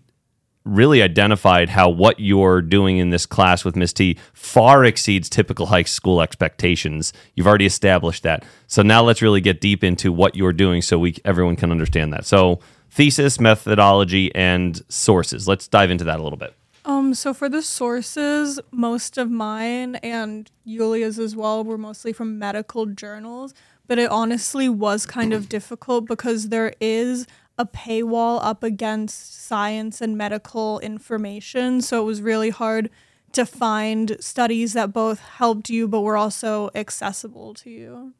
really 0.65 1.01
identified 1.01 1.69
how 1.69 1.89
what 1.89 2.19
you're 2.19 2.61
doing 2.61 2.97
in 2.97 3.09
this 3.09 3.25
class 3.25 3.65
with 3.65 3.75
Miss 3.75 3.93
T 3.93 4.17
far 4.33 4.85
exceeds 4.85 5.29
typical 5.29 5.67
high 5.67 5.83
school 5.83 6.21
expectations. 6.21 7.13
You've 7.35 7.47
already 7.47 7.65
established 7.65 8.23
that. 8.23 8.45
So 8.67 8.81
now 8.81 9.03
let's 9.03 9.21
really 9.21 9.41
get 9.41 9.61
deep 9.61 9.83
into 9.83 10.11
what 10.11 10.35
you're 10.35 10.53
doing 10.53 10.81
so 10.81 10.97
we 10.99 11.15
everyone 11.25 11.55
can 11.55 11.71
understand 11.71 12.13
that. 12.13 12.25
So 12.25 12.59
thesis, 12.89 13.39
methodology, 13.39 14.33
and 14.35 14.81
sources. 14.89 15.47
Let's 15.47 15.67
dive 15.67 15.91
into 15.91 16.03
that 16.05 16.19
a 16.19 16.23
little 16.23 16.37
bit. 16.37 16.53
Um, 16.85 17.13
so 17.13 17.33
for 17.33 17.47
the 17.47 17.61
sources, 17.61 18.59
most 18.71 19.17
of 19.17 19.31
mine 19.31 19.95
and 19.95 20.51
Yulia's 20.67 21.17
as 21.17 21.35
well 21.35 21.63
were 21.63 21.77
mostly 21.77 22.11
from 22.11 22.37
medical 22.37 22.85
journals, 22.85 23.53
but 23.87 23.99
it 23.99 24.11
honestly 24.11 24.67
was 24.67 25.05
kind 25.05 25.33
of 25.33 25.47
difficult 25.47 26.05
because 26.05 26.49
there 26.49 26.73
is 26.81 27.25
a 27.57 27.65
paywall 27.65 28.39
up 28.43 28.63
against 28.63 29.45
science 29.45 30.01
and 30.01 30.17
medical 30.17 30.79
information, 30.79 31.81
so 31.81 32.01
it 32.01 32.05
was 32.05 32.21
really 32.21 32.49
hard 32.49 32.89
to 33.33 33.45
find 33.45 34.17
studies 34.19 34.73
that 34.73 34.93
both 34.93 35.19
helped 35.19 35.69
you 35.69 35.87
but 35.87 36.01
were 36.01 36.17
also 36.17 36.69
accessible 36.75 37.53
to 37.55 37.69
you. 37.69 38.13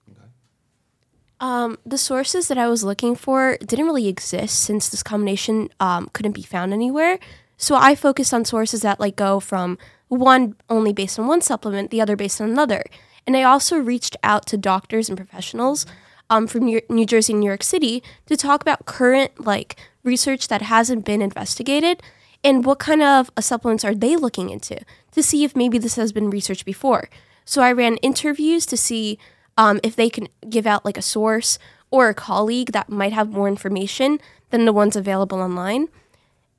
Um, 1.39 1.77
the 1.85 1.97
sources 1.97 2.47
that 2.47 2.57
I 2.57 2.67
was 2.67 2.83
looking 2.83 3.15
for 3.15 3.57
didn't 3.59 3.85
really 3.85 4.07
exist 4.07 4.61
since 4.61 4.87
this 4.87 5.03
combination 5.03 5.69
um, 5.79 6.09
couldn't 6.13 6.31
be 6.31 6.41
found 6.41 6.73
anywhere. 6.73 7.19
So 7.57 7.75
I 7.75 7.95
focused 7.95 8.33
on 8.33 8.45
sources 8.45 8.81
that 8.81 8.99
like 8.99 9.15
go 9.15 9.39
from 9.39 9.77
one 10.07 10.55
only 10.69 10.93
based 10.93 11.19
on 11.19 11.27
one 11.27 11.41
supplement, 11.41 11.91
the 11.91 12.01
other 12.01 12.15
based 12.15 12.39
on 12.39 12.49
another. 12.49 12.83
And 13.27 13.35
I 13.35 13.43
also 13.43 13.77
reached 13.77 14.15
out 14.23 14.45
to 14.47 14.57
doctors 14.57 15.09
and 15.09 15.17
professionals 15.17 15.85
um, 16.33 16.47
from 16.47 16.65
New, 16.65 17.05
Jersey 17.05 17.33
and 17.33 17.41
New 17.41 17.47
York 17.47 17.63
City 17.63 18.01
to 18.25 18.35
talk 18.35 18.61
about 18.61 18.85
current 18.85 19.45
like 19.45 19.75
research 20.03 20.47
that 20.47 20.63
hasn't 20.63 21.05
been 21.05 21.21
investigated 21.21 22.01
and 22.43 22.65
what 22.65 22.79
kind 22.79 23.03
of 23.03 23.29
supplements 23.39 23.85
are 23.85 23.93
they 23.93 24.15
looking 24.15 24.49
into 24.49 24.79
to 25.11 25.21
see 25.21 25.43
if 25.43 25.55
maybe 25.55 25.77
this 25.77 25.95
has 25.95 26.11
been 26.11 26.31
researched 26.31 26.65
before. 26.65 27.07
So 27.45 27.61
I 27.61 27.71
ran 27.71 27.97
interviews 27.97 28.65
to 28.65 28.77
see 28.77 29.19
um, 29.57 29.79
if 29.83 29.95
they 29.95 30.09
can 30.09 30.27
give 30.49 30.65
out 30.65 30.83
like 30.83 30.97
a 30.97 31.03
source 31.03 31.59
or 31.91 32.09
a 32.09 32.15
colleague 32.15 32.71
that 32.71 32.89
might 32.89 33.13
have 33.13 33.29
more 33.29 33.47
information 33.47 34.19
than 34.49 34.65
the 34.65 34.73
ones 34.73 34.95
available 34.95 35.39
online. 35.39 35.87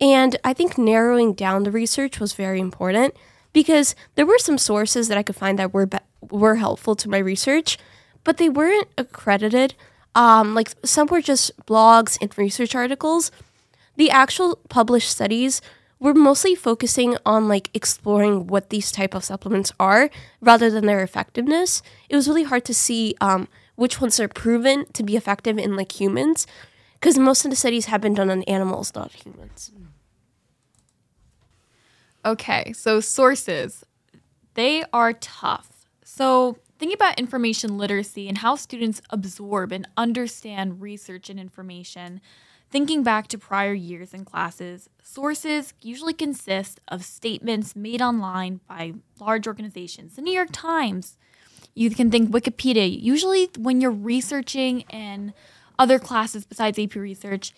And 0.01 0.37
I 0.45 0.53
think 0.53 0.79
narrowing 0.79 1.33
down 1.35 1.65
the 1.65 1.73
research 1.73 2.21
was 2.21 2.35
very 2.35 2.61
important 2.61 3.15
because 3.53 3.97
there 4.15 4.27
were 4.27 4.39
some 4.39 4.59
sources 4.59 5.09
that 5.09 5.19
I 5.19 5.23
could 5.25 5.37
find 5.37 5.59
that 5.59 5.75
were 5.75 5.87
be- 5.87 5.99
were 6.31 6.57
helpful 6.57 6.95
to 6.97 7.09
my 7.09 7.19
research, 7.19 7.77
but 8.25 8.39
they 8.39 8.49
weren't 8.49 8.89
accredited. 8.99 9.75
Um, 10.15 10.55
like 10.55 10.73
some 10.85 11.07
were 11.09 11.21
just 11.21 11.57
blogs 11.67 12.19
and 12.21 12.37
research 12.37 12.75
articles. 12.75 13.31
The 13.97 14.11
actual 14.11 14.59
published 14.69 15.11
studies 15.11 15.61
were 16.01 16.15
mostly 16.15 16.55
focusing 16.55 17.17
on 17.25 17.49
like 17.49 17.71
exploring 17.73 18.47
what 18.47 18.71
these 18.71 18.91
type 18.91 19.15
of 19.15 19.25
supplements 19.25 19.73
are 19.79 20.11
rather 20.41 20.71
than 20.71 20.87
their 20.87 21.03
effectiveness. 21.03 21.83
It 22.09 22.17
was 22.17 22.29
really 22.29 22.45
hard 22.45 22.65
to 22.67 22.75
see 22.75 23.15
um, 23.21 23.49
which 23.77 24.01
ones 24.01 24.21
are 24.21 24.29
proven 24.29 24.87
to 24.93 25.03
be 25.03 25.17
effective 25.17 25.59
in 25.59 25.77
like 25.77 26.01
humans 26.01 26.47
because 26.95 27.19
most 27.19 27.45
of 27.45 27.51
the 27.51 27.57
studies 27.57 27.87
have 27.87 28.01
been 28.01 28.15
done 28.15 28.31
on 28.31 28.43
animals, 28.45 28.95
not 28.95 29.13
humans. 29.13 29.71
Okay, 32.25 32.73
so 32.73 33.01
sources, 33.01 33.85
they 34.55 34.85
are 34.93 35.13
tough. 35.13 35.87
So, 36.03 36.57
thinking 36.85 36.97
about 36.97 37.19
information 37.19 37.79
literacy 37.79 38.29
and 38.29 38.37
how 38.37 38.55
students 38.55 39.01
absorb 39.09 39.73
and 39.73 39.89
understand 39.97 40.83
research 40.83 41.31
and 41.31 41.41
information, 41.41 42.21
thinking 42.71 43.03
back 43.03 43.27
to 43.27 43.39
prior 43.39 43.73
years 43.73 44.13
in 44.13 44.23
classes, 44.23 44.91
sources 45.03 45.73
usually 45.81 46.13
consist 46.13 46.83
of 46.89 47.03
statements 47.03 47.75
made 47.75 48.03
online 48.03 48.61
by 48.69 48.93
large 49.19 49.47
organizations. 49.47 50.17
The 50.17 50.21
New 50.21 50.35
York 50.35 50.51
Times, 50.53 51.17
you 51.75 51.89
can 51.89 52.11
think 52.11 52.31
Wikipedia. 52.31 53.01
Usually, 53.01 53.49
when 53.57 53.81
you're 53.81 53.91
researching 53.91 54.83
in 54.91 55.33
other 55.79 55.99
classes 55.99 56.45
besides 56.45 56.79
AP 56.79 56.97
research, 56.97 57.55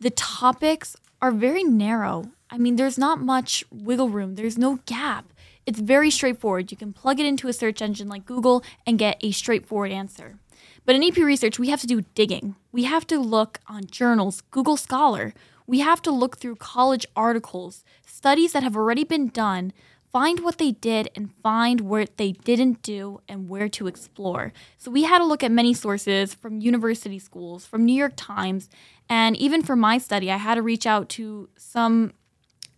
the 0.00 0.08
topics 0.08 0.96
are 1.20 1.32
very 1.32 1.64
narrow. 1.64 2.32
I 2.48 2.56
mean, 2.56 2.76
there's 2.76 2.96
not 2.96 3.20
much 3.20 3.62
wiggle 3.70 4.08
room, 4.08 4.36
there's 4.36 4.56
no 4.56 4.76
gap. 4.86 5.34
It's 5.70 5.78
very 5.78 6.10
straightforward. 6.10 6.72
You 6.72 6.76
can 6.76 6.92
plug 6.92 7.20
it 7.20 7.26
into 7.26 7.46
a 7.46 7.52
search 7.52 7.80
engine 7.80 8.08
like 8.08 8.26
Google 8.26 8.64
and 8.84 8.98
get 8.98 9.18
a 9.20 9.30
straightforward 9.30 9.92
answer. 9.92 10.36
But 10.84 10.96
in 10.96 11.04
AP 11.04 11.18
research, 11.18 11.60
we 11.60 11.68
have 11.68 11.80
to 11.82 11.86
do 11.86 12.00
digging. 12.16 12.56
We 12.72 12.82
have 12.84 13.06
to 13.06 13.20
look 13.20 13.60
on 13.68 13.84
journals, 13.84 14.40
Google 14.50 14.76
Scholar. 14.76 15.32
We 15.68 15.78
have 15.78 16.02
to 16.02 16.10
look 16.10 16.38
through 16.38 16.56
college 16.56 17.06
articles, 17.14 17.84
studies 18.04 18.50
that 18.50 18.64
have 18.64 18.76
already 18.76 19.04
been 19.04 19.28
done, 19.28 19.72
find 20.10 20.40
what 20.40 20.58
they 20.58 20.72
did 20.72 21.08
and 21.14 21.32
find 21.40 21.82
what 21.82 22.16
they 22.16 22.32
didn't 22.32 22.82
do 22.82 23.20
and 23.28 23.48
where 23.48 23.68
to 23.68 23.86
explore. 23.86 24.52
So 24.76 24.90
we 24.90 25.04
had 25.04 25.18
to 25.18 25.24
look 25.24 25.44
at 25.44 25.52
many 25.52 25.72
sources 25.72 26.34
from 26.34 26.60
university 26.60 27.20
schools, 27.20 27.64
from 27.64 27.84
New 27.84 27.94
York 27.94 28.14
Times, 28.16 28.68
and 29.08 29.36
even 29.36 29.62
for 29.62 29.76
my 29.76 29.98
study, 29.98 30.32
I 30.32 30.36
had 30.36 30.56
to 30.56 30.62
reach 30.62 30.84
out 30.84 31.08
to 31.10 31.48
some 31.56 32.12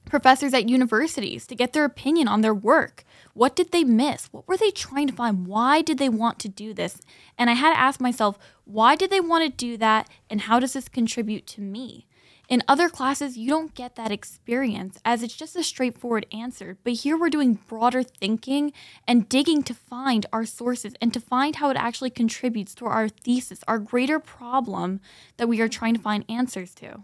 professors 0.05 0.55
at 0.55 0.69
universities 0.69 1.47
to 1.47 1.55
get 1.55 1.73
their 1.73 1.85
opinion 1.85 2.29
on 2.29 2.41
their 2.41 2.55
work. 2.55 3.05
What 3.35 3.57
did 3.57 3.73
they 3.73 3.85
miss? 3.85 4.27
What 4.33 4.47
were 4.47 4.57
they 4.57 4.71
trying 4.71 5.07
to 5.07 5.15
find? 5.15 5.47
Why 5.47 5.83
did 5.83 5.99
they 5.99 6.09
want 6.09 6.39
to 6.41 6.49
do 6.49 6.75
this? 6.75 7.01
And 7.39 7.49
I 7.49 7.55
had 7.55 7.73
to 7.73 7.81
ask 7.81 8.01
myself, 8.01 8.39
why 8.65 8.95
did 8.97 9.11
they 9.11 9.21
want 9.21 9.45
to 9.45 9.67
do 9.67 9.77
that? 9.79 10.09
And 10.29 10.43
how 10.43 10.61
does 10.61 10.75
this 10.75 10.89
contribute 10.89 11.47
to 11.49 11.61
me? 11.61 12.07
In 12.49 12.63
other 12.69 12.91
classes, 12.91 13.39
you 13.39 13.49
don't 13.49 13.75
get 13.75 13.97
that 13.97 14.11
experience 14.11 14.99
as 15.07 15.23
it's 15.23 15.35
just 15.35 15.57
a 15.57 15.63
straightforward 15.63 16.27
answer. 16.33 16.77
But 16.85 16.95
here 16.95 17.17
we're 17.17 17.31
doing 17.31 17.55
broader 17.67 18.03
thinking 18.03 18.75
and 19.09 19.29
digging 19.29 19.63
to 19.63 19.73
find 19.73 20.27
our 20.33 20.45
sources 20.45 20.95
and 21.01 21.15
to 21.15 21.21
find 21.21 21.57
how 21.57 21.71
it 21.71 21.79
actually 21.79 22.11
contributes 22.11 22.75
to 22.75 22.85
our 22.85 23.09
thesis, 23.09 23.65
our 23.67 23.79
greater 23.79 24.19
problem 24.19 25.01
that 25.39 25.49
we 25.49 25.63
are 25.63 25.69
trying 25.69 25.95
to 25.95 26.01
find 26.01 26.27
answers 26.29 26.75
to. 26.75 27.03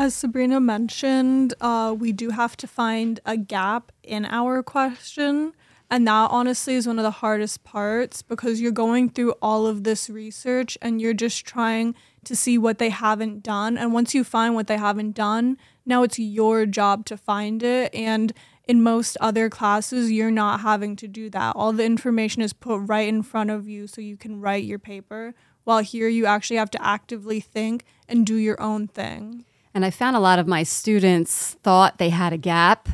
As 0.00 0.14
Sabrina 0.14 0.60
mentioned, 0.60 1.54
uh, 1.60 1.92
we 1.98 2.12
do 2.12 2.30
have 2.30 2.56
to 2.58 2.68
find 2.68 3.18
a 3.26 3.36
gap 3.36 3.90
in 4.04 4.24
our 4.26 4.62
question. 4.62 5.54
And 5.90 6.06
that 6.06 6.30
honestly 6.30 6.74
is 6.74 6.86
one 6.86 7.00
of 7.00 7.02
the 7.02 7.10
hardest 7.10 7.64
parts 7.64 8.22
because 8.22 8.60
you're 8.60 8.70
going 8.70 9.10
through 9.10 9.32
all 9.42 9.66
of 9.66 9.82
this 9.82 10.08
research 10.08 10.78
and 10.80 11.00
you're 11.00 11.14
just 11.14 11.44
trying 11.44 11.96
to 12.22 12.36
see 12.36 12.56
what 12.58 12.78
they 12.78 12.90
haven't 12.90 13.42
done. 13.42 13.76
And 13.76 13.92
once 13.92 14.14
you 14.14 14.22
find 14.22 14.54
what 14.54 14.68
they 14.68 14.76
haven't 14.76 15.16
done, 15.16 15.58
now 15.84 16.04
it's 16.04 16.18
your 16.20 16.64
job 16.64 17.04
to 17.06 17.16
find 17.16 17.60
it. 17.64 17.92
And 17.92 18.32
in 18.68 18.84
most 18.84 19.16
other 19.20 19.50
classes, 19.50 20.12
you're 20.12 20.30
not 20.30 20.60
having 20.60 20.94
to 20.94 21.08
do 21.08 21.28
that. 21.30 21.56
All 21.56 21.72
the 21.72 21.84
information 21.84 22.40
is 22.40 22.52
put 22.52 22.78
right 22.82 23.08
in 23.08 23.24
front 23.24 23.50
of 23.50 23.66
you 23.66 23.88
so 23.88 24.00
you 24.00 24.16
can 24.16 24.40
write 24.40 24.62
your 24.62 24.78
paper. 24.78 25.34
While 25.64 25.80
here, 25.80 26.06
you 26.06 26.24
actually 26.24 26.58
have 26.58 26.70
to 26.70 26.86
actively 26.86 27.40
think 27.40 27.84
and 28.08 28.24
do 28.24 28.36
your 28.36 28.62
own 28.62 28.86
thing. 28.86 29.44
And 29.78 29.84
I 29.84 29.90
found 29.90 30.16
a 30.16 30.18
lot 30.18 30.40
of 30.40 30.48
my 30.48 30.64
students 30.64 31.54
thought 31.62 31.98
they 31.98 32.08
had 32.08 32.32
a 32.32 32.36
gap 32.36 32.88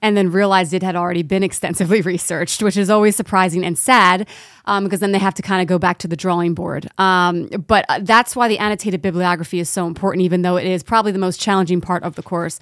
and 0.00 0.16
then 0.16 0.30
realized 0.30 0.72
it 0.72 0.82
had 0.82 0.96
already 0.96 1.22
been 1.22 1.42
extensively 1.50 2.00
researched, 2.00 2.62
which 2.62 2.78
is 2.78 2.88
always 2.88 3.14
surprising 3.14 3.62
and 3.62 3.76
sad 3.76 4.26
um, 4.64 4.84
because 4.84 5.00
then 5.00 5.12
they 5.12 5.18
have 5.18 5.34
to 5.34 5.42
kind 5.42 5.60
of 5.60 5.68
go 5.68 5.78
back 5.78 5.98
to 5.98 6.08
the 6.08 6.16
drawing 6.16 6.54
board. 6.54 6.88
Um, 6.96 7.48
but 7.66 7.84
uh, 7.90 7.98
that's 8.00 8.34
why 8.34 8.48
the 8.48 8.56
annotated 8.56 9.02
bibliography 9.02 9.60
is 9.60 9.68
so 9.68 9.86
important, 9.86 10.24
even 10.24 10.40
though 10.40 10.56
it 10.56 10.66
is 10.66 10.82
probably 10.82 11.12
the 11.12 11.18
most 11.18 11.38
challenging 11.38 11.82
part 11.82 12.04
of 12.04 12.14
the 12.14 12.22
course. 12.22 12.58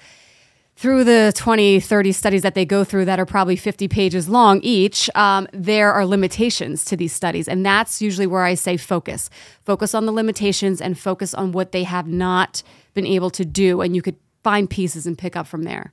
Through 0.79 1.03
the 1.03 1.33
20, 1.35 1.81
30 1.81 2.13
studies 2.13 2.43
that 2.43 2.55
they 2.55 2.65
go 2.65 2.85
through 2.85 3.07
that 3.07 3.19
are 3.19 3.27
probably 3.27 3.57
50 3.57 3.89
pages 3.89 4.29
long 4.29 4.61
each, 4.63 5.11
um, 5.17 5.49
there 5.53 5.93
are 5.93 6.07
limitations 6.07 6.85
to 6.85 6.97
these 6.97 7.13
studies. 7.13 7.49
And 7.49 7.67
that's 7.67 8.01
usually 8.01 8.29
where 8.29 8.45
I 8.45 8.55
say 8.55 8.77
focus. 8.77 9.29
Focus 9.65 9.93
on 9.93 10.07
the 10.07 10.13
limitations 10.13 10.81
and 10.81 10.97
focus 10.97 11.35
on 11.35 11.51
what 11.51 11.73
they 11.73 11.83
have 11.83 12.07
not 12.07 12.63
been 12.95 13.09
able 13.09 13.29
to 13.31 13.45
do. 13.45 13.81
And 13.81 13.97
you 13.97 14.03
could 14.03 14.15
find 14.45 14.71
pieces 14.71 15.05
and 15.05 15.19
pick 15.19 15.35
up 15.35 15.49
from 15.49 15.65
there. 15.65 15.93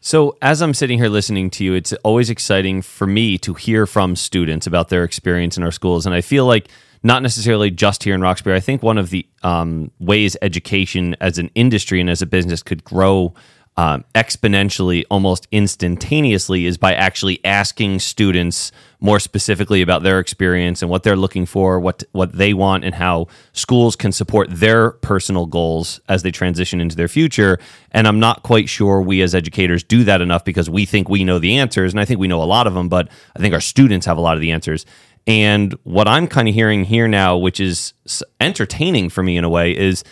So, 0.00 0.36
as 0.42 0.60
I'm 0.60 0.74
sitting 0.74 0.98
here 0.98 1.08
listening 1.08 1.48
to 1.50 1.64
you, 1.64 1.74
it's 1.74 1.92
always 2.02 2.30
exciting 2.30 2.82
for 2.82 3.06
me 3.06 3.38
to 3.38 3.54
hear 3.54 3.86
from 3.86 4.16
students 4.16 4.66
about 4.66 4.88
their 4.88 5.04
experience 5.04 5.56
in 5.56 5.62
our 5.62 5.70
schools. 5.70 6.04
And 6.04 6.16
I 6.16 6.20
feel 6.20 6.46
like 6.46 6.68
not 7.04 7.22
necessarily 7.22 7.70
just 7.70 8.02
here 8.02 8.16
in 8.16 8.22
Roxbury, 8.22 8.56
I 8.56 8.60
think 8.60 8.82
one 8.82 8.98
of 8.98 9.10
the 9.10 9.24
um, 9.44 9.92
ways 10.00 10.36
education 10.42 11.14
as 11.20 11.38
an 11.38 11.48
industry 11.54 12.00
and 12.00 12.10
as 12.10 12.22
a 12.22 12.26
business 12.26 12.60
could 12.60 12.82
grow 12.82 13.34
um, 13.76 14.04
exponentially, 14.14 15.04
almost 15.10 15.48
instantaneously, 15.50 16.64
is 16.66 16.78
by 16.78 16.94
actually 16.94 17.44
asking 17.44 17.98
students 17.98 18.70
more 19.00 19.18
specifically 19.18 19.82
about 19.82 20.02
their 20.02 20.20
experience 20.20 20.80
and 20.80 20.90
what 20.90 21.02
they're 21.02 21.16
looking 21.16 21.44
for, 21.44 21.80
what 21.80 22.04
what 22.12 22.32
they 22.32 22.54
want, 22.54 22.84
and 22.84 22.94
how 22.94 23.26
schools 23.52 23.96
can 23.96 24.12
support 24.12 24.48
their 24.50 24.92
personal 24.92 25.46
goals 25.46 26.00
as 26.08 26.22
they 26.22 26.30
transition 26.30 26.80
into 26.80 26.94
their 26.94 27.08
future. 27.08 27.58
And 27.90 28.06
I'm 28.06 28.20
not 28.20 28.44
quite 28.44 28.68
sure 28.68 29.02
we 29.02 29.22
as 29.22 29.34
educators 29.34 29.82
do 29.82 30.04
that 30.04 30.20
enough 30.20 30.44
because 30.44 30.70
we 30.70 30.86
think 30.86 31.08
we 31.08 31.24
know 31.24 31.40
the 31.40 31.58
answers, 31.58 31.92
and 31.92 32.00
I 32.00 32.04
think 32.04 32.20
we 32.20 32.28
know 32.28 32.42
a 32.42 32.44
lot 32.44 32.68
of 32.68 32.74
them, 32.74 32.88
but 32.88 33.08
I 33.36 33.40
think 33.40 33.54
our 33.54 33.60
students 33.60 34.06
have 34.06 34.18
a 34.18 34.20
lot 34.20 34.36
of 34.36 34.40
the 34.40 34.52
answers. 34.52 34.86
And 35.26 35.72
what 35.84 36.06
I'm 36.06 36.28
kind 36.28 36.48
of 36.48 36.54
hearing 36.54 36.84
here 36.84 37.08
now, 37.08 37.36
which 37.36 37.58
is 37.58 37.94
entertaining 38.40 39.08
for 39.08 39.22
me 39.22 39.36
in 39.36 39.44
a 39.44 39.48
way, 39.48 39.76
is 39.76 40.04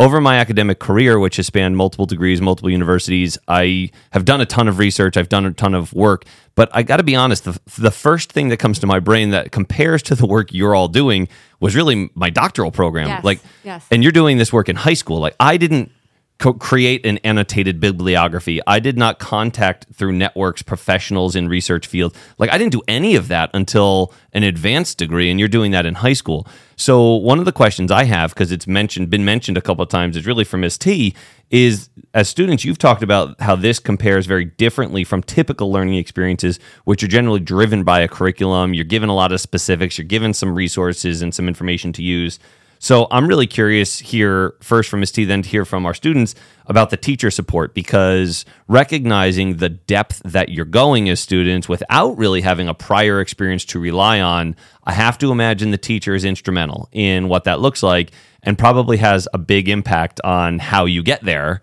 over 0.00 0.18
my 0.18 0.38
academic 0.38 0.78
career, 0.78 1.18
which 1.18 1.36
has 1.36 1.46
spanned 1.46 1.76
multiple 1.76 2.06
degrees, 2.06 2.40
multiple 2.40 2.70
universities, 2.70 3.36
I 3.46 3.90
have 4.12 4.24
done 4.24 4.40
a 4.40 4.46
ton 4.46 4.66
of 4.66 4.78
research. 4.78 5.18
I've 5.18 5.28
done 5.28 5.44
a 5.44 5.52
ton 5.52 5.74
of 5.74 5.92
work. 5.92 6.24
But 6.54 6.70
I 6.72 6.82
got 6.82 6.96
to 6.96 7.02
be 7.02 7.14
honest, 7.14 7.44
the, 7.44 7.60
the 7.78 7.90
first 7.90 8.32
thing 8.32 8.48
that 8.48 8.56
comes 8.56 8.78
to 8.78 8.86
my 8.86 8.98
brain 8.98 9.30
that 9.30 9.52
compares 9.52 10.02
to 10.04 10.14
the 10.14 10.26
work 10.26 10.54
you're 10.54 10.74
all 10.74 10.88
doing 10.88 11.28
was 11.60 11.76
really 11.76 12.10
my 12.14 12.30
doctoral 12.30 12.70
program. 12.70 13.08
Yes, 13.08 13.24
like, 13.24 13.40
yes. 13.62 13.86
and 13.90 14.02
you're 14.02 14.10
doing 14.10 14.38
this 14.38 14.52
work 14.54 14.70
in 14.70 14.76
high 14.76 14.94
school. 14.94 15.20
Like, 15.20 15.36
I 15.38 15.58
didn't 15.58 15.92
co- 16.40 16.54
create 16.54 17.06
an 17.06 17.18
annotated 17.18 17.78
bibliography. 17.78 18.60
I 18.66 18.80
did 18.80 18.98
not 18.98 19.20
contact 19.20 19.86
through 19.92 20.12
networks 20.12 20.62
professionals 20.62 21.36
in 21.36 21.48
research 21.48 21.86
field. 21.86 22.16
Like 22.38 22.50
I 22.50 22.58
didn't 22.58 22.72
do 22.72 22.82
any 22.88 23.14
of 23.14 23.28
that 23.28 23.50
until 23.54 24.12
an 24.32 24.42
advanced 24.42 24.98
degree, 24.98 25.30
and 25.30 25.38
you're 25.38 25.48
doing 25.48 25.70
that 25.72 25.86
in 25.86 25.94
high 25.94 26.14
school. 26.14 26.46
So 26.76 27.14
one 27.16 27.38
of 27.38 27.44
the 27.44 27.52
questions 27.52 27.92
I 27.92 28.04
have, 28.04 28.30
because 28.30 28.50
it's 28.50 28.66
mentioned, 28.66 29.10
been 29.10 29.24
mentioned 29.24 29.58
a 29.58 29.60
couple 29.60 29.82
of 29.82 29.90
times, 29.90 30.16
is 30.16 30.26
really 30.26 30.44
for 30.44 30.56
Miss 30.56 30.76
T. 30.76 31.14
Is 31.50 31.90
as 32.14 32.28
students, 32.28 32.64
you've 32.64 32.78
talked 32.78 33.02
about 33.02 33.40
how 33.40 33.56
this 33.56 33.78
compares 33.78 34.26
very 34.26 34.44
differently 34.44 35.04
from 35.04 35.22
typical 35.22 35.70
learning 35.70 35.94
experiences, 35.94 36.58
which 36.84 37.02
are 37.02 37.08
generally 37.08 37.40
driven 37.40 37.84
by 37.84 38.00
a 38.00 38.08
curriculum. 38.08 38.72
You're 38.72 38.84
given 38.84 39.08
a 39.08 39.14
lot 39.14 39.32
of 39.32 39.40
specifics. 39.40 39.98
You're 39.98 40.06
given 40.06 40.32
some 40.32 40.54
resources 40.54 41.22
and 41.22 41.34
some 41.34 41.48
information 41.48 41.92
to 41.94 42.02
use. 42.02 42.38
So 42.82 43.08
I'm 43.10 43.26
really 43.26 43.46
curious 43.46 43.98
here, 43.98 44.54
first 44.62 44.88
from 44.88 45.00
Ms. 45.00 45.12
T, 45.12 45.24
then 45.26 45.42
to 45.42 45.48
hear 45.48 45.66
from 45.66 45.84
our 45.84 45.92
students 45.92 46.34
about 46.64 46.88
the 46.88 46.96
teacher 46.96 47.30
support 47.30 47.74
because 47.74 48.46
recognizing 48.68 49.58
the 49.58 49.68
depth 49.68 50.22
that 50.24 50.48
you're 50.48 50.64
going 50.64 51.10
as 51.10 51.20
students 51.20 51.68
without 51.68 52.16
really 52.16 52.40
having 52.40 52.68
a 52.68 52.74
prior 52.74 53.20
experience 53.20 53.66
to 53.66 53.78
rely 53.78 54.18
on, 54.22 54.56
I 54.84 54.92
have 54.92 55.18
to 55.18 55.30
imagine 55.30 55.72
the 55.72 55.76
teacher 55.78 56.14
is 56.14 56.24
instrumental 56.24 56.88
in 56.90 57.28
what 57.28 57.44
that 57.44 57.60
looks 57.60 57.82
like 57.82 58.12
and 58.42 58.56
probably 58.56 58.96
has 58.96 59.28
a 59.34 59.38
big 59.38 59.68
impact 59.68 60.18
on 60.24 60.58
how 60.58 60.86
you 60.86 61.02
get 61.02 61.22
there. 61.22 61.60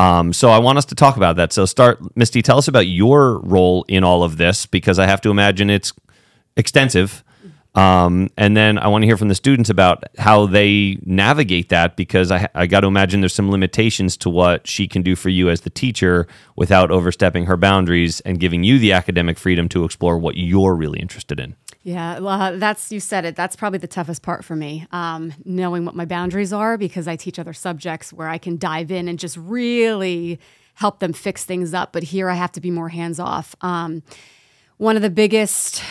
Um, 0.00 0.32
so 0.32 0.50
I 0.50 0.58
want 0.58 0.76
us 0.76 0.86
to 0.86 0.96
talk 0.96 1.16
about 1.16 1.36
that. 1.36 1.52
So 1.52 1.66
start, 1.66 2.00
Miss 2.16 2.30
T, 2.30 2.42
tell 2.42 2.58
us 2.58 2.66
about 2.66 2.88
your 2.88 3.38
role 3.42 3.84
in 3.86 4.02
all 4.02 4.24
of 4.24 4.38
this 4.38 4.66
because 4.66 4.98
I 4.98 5.06
have 5.06 5.20
to 5.20 5.30
imagine 5.30 5.70
it's 5.70 5.92
extensive. 6.56 7.22
Um, 7.74 8.28
and 8.36 8.56
then 8.56 8.78
I 8.78 8.88
want 8.88 9.02
to 9.02 9.06
hear 9.06 9.16
from 9.16 9.28
the 9.28 9.34
students 9.34 9.70
about 9.70 10.04
how 10.18 10.46
they 10.46 10.98
navigate 11.04 11.68
that 11.68 11.96
because 11.96 12.32
I, 12.32 12.48
I 12.54 12.66
got 12.66 12.80
to 12.80 12.86
imagine 12.86 13.20
there's 13.20 13.34
some 13.34 13.50
limitations 13.50 14.16
to 14.18 14.30
what 14.30 14.66
she 14.66 14.88
can 14.88 15.02
do 15.02 15.14
for 15.14 15.28
you 15.28 15.48
as 15.48 15.60
the 15.60 15.70
teacher 15.70 16.26
without 16.56 16.90
overstepping 16.90 17.46
her 17.46 17.56
boundaries 17.56 18.20
and 18.20 18.40
giving 18.40 18.64
you 18.64 18.78
the 18.78 18.92
academic 18.92 19.38
freedom 19.38 19.68
to 19.68 19.84
explore 19.84 20.18
what 20.18 20.36
you're 20.36 20.74
really 20.74 20.98
interested 20.98 21.38
in. 21.38 21.54
Yeah, 21.82 22.18
well, 22.18 22.58
that's 22.58 22.90
you 22.90 23.00
said 23.00 23.24
it. 23.24 23.36
That's 23.36 23.54
probably 23.54 23.78
the 23.78 23.86
toughest 23.86 24.22
part 24.22 24.44
for 24.44 24.56
me, 24.56 24.86
um, 24.90 25.32
knowing 25.44 25.84
what 25.84 25.94
my 25.94 26.04
boundaries 26.04 26.52
are 26.52 26.76
because 26.76 27.06
I 27.06 27.16
teach 27.16 27.38
other 27.38 27.52
subjects 27.52 28.12
where 28.12 28.28
I 28.28 28.38
can 28.38 28.56
dive 28.58 28.90
in 28.90 29.08
and 29.08 29.18
just 29.18 29.36
really 29.36 30.40
help 30.74 30.98
them 30.98 31.12
fix 31.12 31.44
things 31.44 31.72
up. 31.74 31.92
But 31.92 32.02
here 32.02 32.28
I 32.28 32.34
have 32.34 32.52
to 32.52 32.60
be 32.60 32.70
more 32.70 32.88
hands 32.88 33.20
off. 33.20 33.54
Um, 33.60 34.02
one 34.76 34.96
of 34.96 35.02
the 35.02 35.10
biggest 35.10 35.82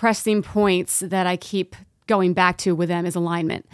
pressing 0.00 0.40
points 0.40 1.00
that 1.00 1.26
I 1.26 1.36
keep 1.36 1.76
going 2.06 2.32
back 2.32 2.56
to 2.56 2.74
with 2.74 2.88
them 2.88 3.04
is 3.04 3.14
alignment. 3.14 3.68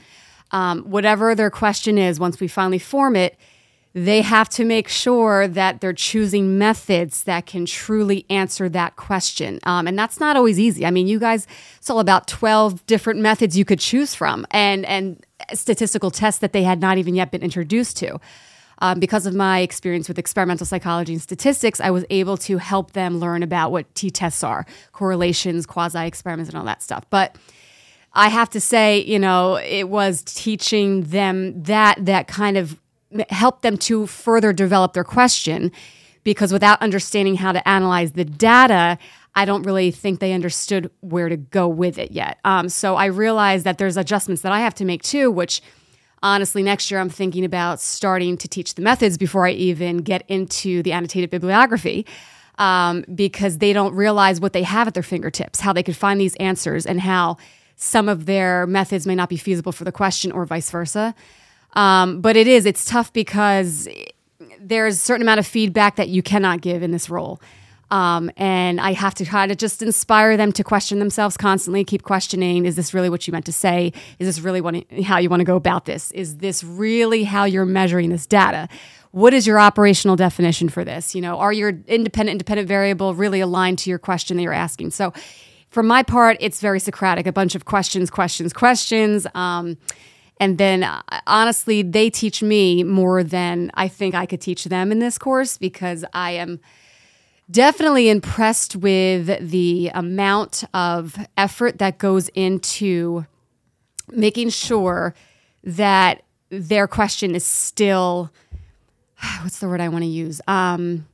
Um, 0.50 0.83
whatever 0.83 1.37
their 1.37 1.50
question 1.50 1.99
is, 1.99 2.18
once 2.18 2.40
we 2.40 2.49
finally 2.49 2.80
form 2.80 3.14
it, 3.14 3.38
they 3.95 4.23
have 4.23 4.49
to 4.49 4.64
make 4.64 4.88
sure 4.88 5.47
that 5.47 5.80
they're 5.80 5.92
choosing 5.92 6.59
methods 6.59 7.23
that 7.23 7.47
can 7.47 7.64
truly 7.64 8.26
answer 8.28 8.68
that 8.71 8.97
question. 8.97 9.61
Um, 9.62 9.87
and 9.87 9.97
that's 9.97 10.18
not 10.18 10.35
always 10.35 10.59
easy. 10.59 10.85
I 10.85 10.90
mean, 10.90 11.06
you 11.06 11.21
guys 11.21 11.47
saw 11.78 12.00
about 12.00 12.26
12 12.26 12.85
different 12.87 13.21
methods 13.21 13.56
you 13.56 13.64
could 13.64 13.78
choose 13.78 14.12
from 14.12 14.49
and, 14.50 14.85
and 14.87 15.25
statistical 15.54 16.11
tests 16.11 16.40
that 16.40 16.52
they 16.52 16.64
had 16.64 16.80
not 16.80 16.99
even 16.99 17.14
yet 17.14 17.30
been 17.30 17.42
introduced 17.42 17.97
to. 17.99 18.18
Um, 18.78 19.00
because 19.00 19.26
of 19.26 19.35
my 19.35 19.61
experience 19.61 20.09
with 20.09 20.18
experimental 20.18 20.66
psychology 20.66 21.12
and 21.14 21.23
statistics, 21.23 21.80
I 21.80 21.90
was 21.90 22.04
able 22.11 22.37
to 22.38 22.59
help 22.59 22.92
them 22.92 23.18
learn 23.18 23.42
about 23.42 23.73
what 23.73 23.92
t 23.95 24.11
tests 24.11 24.45
are, 24.45 24.66
correlations, 24.92 25.66
quasi 25.66 26.06
experiments, 26.06 26.50
and 26.50 26.59
all 26.59 26.64
that 26.66 26.83
stuff. 26.83 27.04
But 27.09 27.37
I 28.12 28.28
have 28.28 28.50
to 28.50 28.61
say, 28.61 29.00
you 29.04 29.18
know, 29.18 29.56
it 29.56 29.88
was 29.88 30.23
teaching 30.23 31.02
them 31.02 31.62
that 31.64 32.04
that 32.04 32.28
kind 32.28 32.56
of 32.56 32.78
helped 33.30 33.62
them 33.62 33.76
to 33.76 34.06
further 34.06 34.52
develop 34.52 34.92
their 34.95 35.04
question 35.04 35.71
because 36.25 36.52
without 36.52 36.80
understanding 36.83 37.37
how 37.37 37.52
to 37.52 37.66
analyze 37.68 38.12
the 38.12 38.25
data, 38.25 38.99
I 39.37 39.45
don't 39.45 39.62
really 39.62 39.90
think 39.90 40.18
they 40.18 40.33
understood 40.33 40.90
where 41.00 41.28
to 41.28 41.37
go 41.37 41.68
with 41.68 41.99
it 41.99 42.11
yet. 42.11 42.38
Um, 42.45 42.68
so 42.68 42.97
I 42.97 43.06
realized 43.06 43.64
that 43.64 43.78
there's 43.78 43.97
adjustments 43.97 44.42
that 44.42 44.50
I 44.50 44.61
have 44.61 44.75
to 44.76 44.85
make 44.85 45.02
too, 45.02 45.30
which 45.30 45.62
honestly, 46.26 46.62
next 46.62 46.90
year 46.90 47.00
I'm 47.00 47.09
thinking 47.09 47.45
about 47.45 47.81
starting 47.81 48.37
to 48.38 48.48
teach 48.48 48.74
the 48.74 48.83
methods 48.83 49.16
before 49.16 49.46
I 49.46 49.53
even 49.53 49.98
get 49.98 50.24
into 50.29 50.83
the 50.83 50.92
annotated 50.92 51.31
bibliography. 51.31 52.07
Um, 52.59 53.05
because 53.14 53.59
they 53.59 53.74
don't 53.74 53.94
realize 53.94 54.40
what 54.40 54.55
they 54.55 54.62
have 54.62 54.88
at 54.88 54.94
their 54.94 55.03
fingertips, 55.03 55.61
how 55.61 55.74
they 55.74 55.83
could 55.83 55.94
find 55.94 56.18
these 56.18 56.35
answers, 56.37 56.87
and 56.87 56.98
how 56.98 57.37
some 57.77 58.09
of 58.09 58.24
their 58.24 58.66
methods 58.66 59.07
may 59.07 59.14
not 59.14 59.29
be 59.29 59.37
feasible 59.37 59.72
for 59.72 59.85
the 59.85 59.92
question 59.92 60.33
or 60.33 60.46
vice 60.46 60.70
versa. 60.70 61.14
Um, 61.74 62.22
but 62.22 62.35
it 62.35 62.48
is, 62.48 62.64
it's 62.64 62.87
tough 62.87 63.12
because 63.12 63.87
there's 64.59 64.94
a 64.94 64.98
certain 64.98 65.20
amount 65.20 65.38
of 65.38 65.46
feedback 65.46 65.96
that 65.96 66.09
you 66.09 66.22
cannot 66.22 66.62
give 66.62 66.83
in 66.83 66.92
this 66.92 67.11
role. 67.11 67.42
Um, 67.90 68.31
and 68.37 68.81
I 68.81 68.92
have 68.92 69.14
to 69.14 69.25
try 69.25 69.46
to 69.46 69.55
just 69.55 69.81
inspire 69.81 70.37
them 70.37 70.53
to 70.53 70.64
question 70.64 70.99
themselves 70.99 71.37
constantly, 71.37 71.85
keep 71.85 72.03
questioning. 72.03 72.66
Is 72.66 72.75
this 72.75 72.92
really 72.92 73.09
what 73.09 73.27
you 73.27 73.33
meant 73.33 73.46
to 73.46 73.53
say? 73.53 73.92
Is 74.18 74.27
this 74.27 74.40
really 74.40 74.61
what, 74.61 74.75
how 75.05 75.18
you 75.18 75.31
want 75.31 75.40
to 75.40 75.44
go 75.44 75.57
about 75.57 75.85
this? 75.85 76.11
Is 76.11 76.38
this 76.38 76.64
really 76.64 77.25
how 77.25 77.44
you're 77.44 77.64
measuring 77.64 78.11
this 78.11 78.27
data? 78.27 78.68
What 79.12 79.33
is 79.33 79.46
your 79.46 79.61
operational 79.61 80.16
definition 80.16 80.68
for 80.68 80.85
this? 80.85 81.14
You 81.14 81.22
know, 81.22 81.38
are 81.38 81.53
your 81.53 81.70
independent 81.87 82.31
independent 82.31 82.68
variable 82.68 83.14
really 83.14 83.40
aligned 83.40 83.79
to 83.81 83.90
your 83.90 83.99
question 83.99 84.37
that 84.37 84.42
you're 84.42 84.53
asking? 84.53 84.90
So, 84.90 85.12
for 85.70 85.83
my 85.83 86.03
part, 86.03 86.37
it's 86.40 86.61
very 86.61 86.81
Socratic, 86.81 87.27
a 87.27 87.33
bunch 87.33 87.55
of 87.55 87.64
questions, 87.64 88.11
questions, 88.11 88.53
questions. 88.53 89.27
Um, 89.35 89.77
and 90.38 90.59
then, 90.59 90.83
uh, 90.83 91.03
honestly, 91.27 91.83
they 91.83 92.11
teach 92.11 92.42
me 92.42 92.83
more 92.85 93.22
than 93.22 93.70
I 93.75 93.88
think 93.88 94.14
I 94.14 94.27
could 94.27 94.40
teach 94.40 94.64
them 94.64 94.92
in 94.92 94.99
this 94.99 95.18
course 95.18 95.59
because 95.59 96.05
I 96.12 96.33
am 96.33 96.61
definitely 97.50 98.09
impressed 98.09 98.76
with 98.76 99.50
the 99.50 99.90
amount 99.94 100.64
of 100.74 101.16
effort 101.37 101.78
that 101.78 101.98
goes 101.98 102.28
into 102.30 103.24
making 104.11 104.50
sure 104.50 105.14
that 105.64 106.22
their 106.50 106.87
question 106.87 107.35
is 107.35 107.44
still 107.44 108.30
what's 109.42 109.59
the 109.59 109.68
word 109.68 109.80
I 109.80 109.88
want 109.88 110.02
to 110.02 110.11
use? 110.11 110.40
Um, 110.46 111.06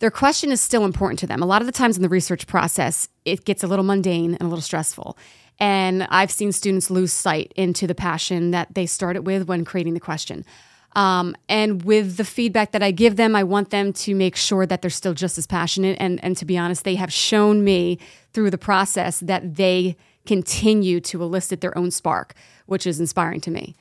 their 0.00 0.10
question 0.10 0.52
is 0.52 0.60
still 0.60 0.84
important 0.84 1.18
to 1.20 1.26
them. 1.26 1.42
A 1.42 1.46
lot 1.46 1.60
of 1.60 1.66
the 1.66 1.72
times 1.72 1.96
in 1.96 2.02
the 2.02 2.08
research 2.08 2.46
process, 2.46 3.08
it 3.24 3.44
gets 3.44 3.64
a 3.64 3.66
little 3.66 3.84
mundane 3.84 4.34
and 4.34 4.42
a 4.42 4.46
little 4.46 4.62
stressful. 4.62 5.18
And 5.58 6.04
I've 6.04 6.30
seen 6.30 6.52
students 6.52 6.88
lose 6.88 7.12
sight 7.12 7.52
into 7.56 7.88
the 7.88 7.94
passion 7.94 8.52
that 8.52 8.74
they 8.74 8.86
started 8.86 9.26
with 9.26 9.48
when 9.48 9.64
creating 9.64 9.94
the 9.94 10.00
question. 10.00 10.44
Um, 10.92 11.36
and 11.48 11.82
with 11.82 12.16
the 12.16 12.24
feedback 12.24 12.72
that 12.72 12.82
I 12.82 12.90
give 12.90 13.16
them, 13.16 13.36
I 13.36 13.44
want 13.44 13.70
them 13.70 13.92
to 13.92 14.14
make 14.14 14.36
sure 14.36 14.66
that 14.66 14.82
they're 14.82 14.90
still 14.90 15.14
just 15.14 15.38
as 15.38 15.46
passionate. 15.46 15.96
And, 16.00 16.22
and 16.24 16.36
to 16.38 16.44
be 16.44 16.56
honest, 16.58 16.84
they 16.84 16.96
have 16.96 17.12
shown 17.12 17.62
me 17.62 17.98
through 18.32 18.50
the 18.50 18.58
process 18.58 19.20
that 19.20 19.56
they 19.56 19.96
continue 20.26 21.00
to 21.00 21.22
elicit 21.22 21.60
their 21.60 21.76
own 21.76 21.90
spark, 21.90 22.34
which 22.66 22.86
is 22.86 23.00
inspiring 23.00 23.40
to 23.42 23.50
me. 23.50 23.76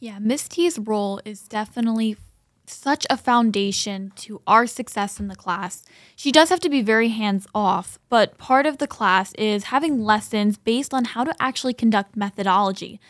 Yeah, 0.00 0.18
Miss 0.18 0.48
T's 0.48 0.78
role 0.78 1.20
is 1.24 1.42
definitely 1.42 2.16
such 2.66 3.06
a 3.10 3.16
foundation 3.16 4.12
to 4.16 4.40
our 4.46 4.66
success 4.66 5.20
in 5.20 5.28
the 5.28 5.36
class. 5.36 5.84
She 6.16 6.32
does 6.32 6.48
have 6.48 6.60
to 6.60 6.70
be 6.70 6.82
very 6.82 7.08
hands 7.08 7.46
off, 7.54 7.98
but 8.08 8.38
part 8.38 8.66
of 8.66 8.78
the 8.78 8.86
class 8.86 9.32
is 9.34 9.64
having 9.64 10.02
lessons 10.02 10.56
based 10.56 10.94
on 10.94 11.04
how 11.04 11.24
to 11.24 11.34
actually 11.40 11.74
conduct 11.74 12.16
methodology. 12.16 13.00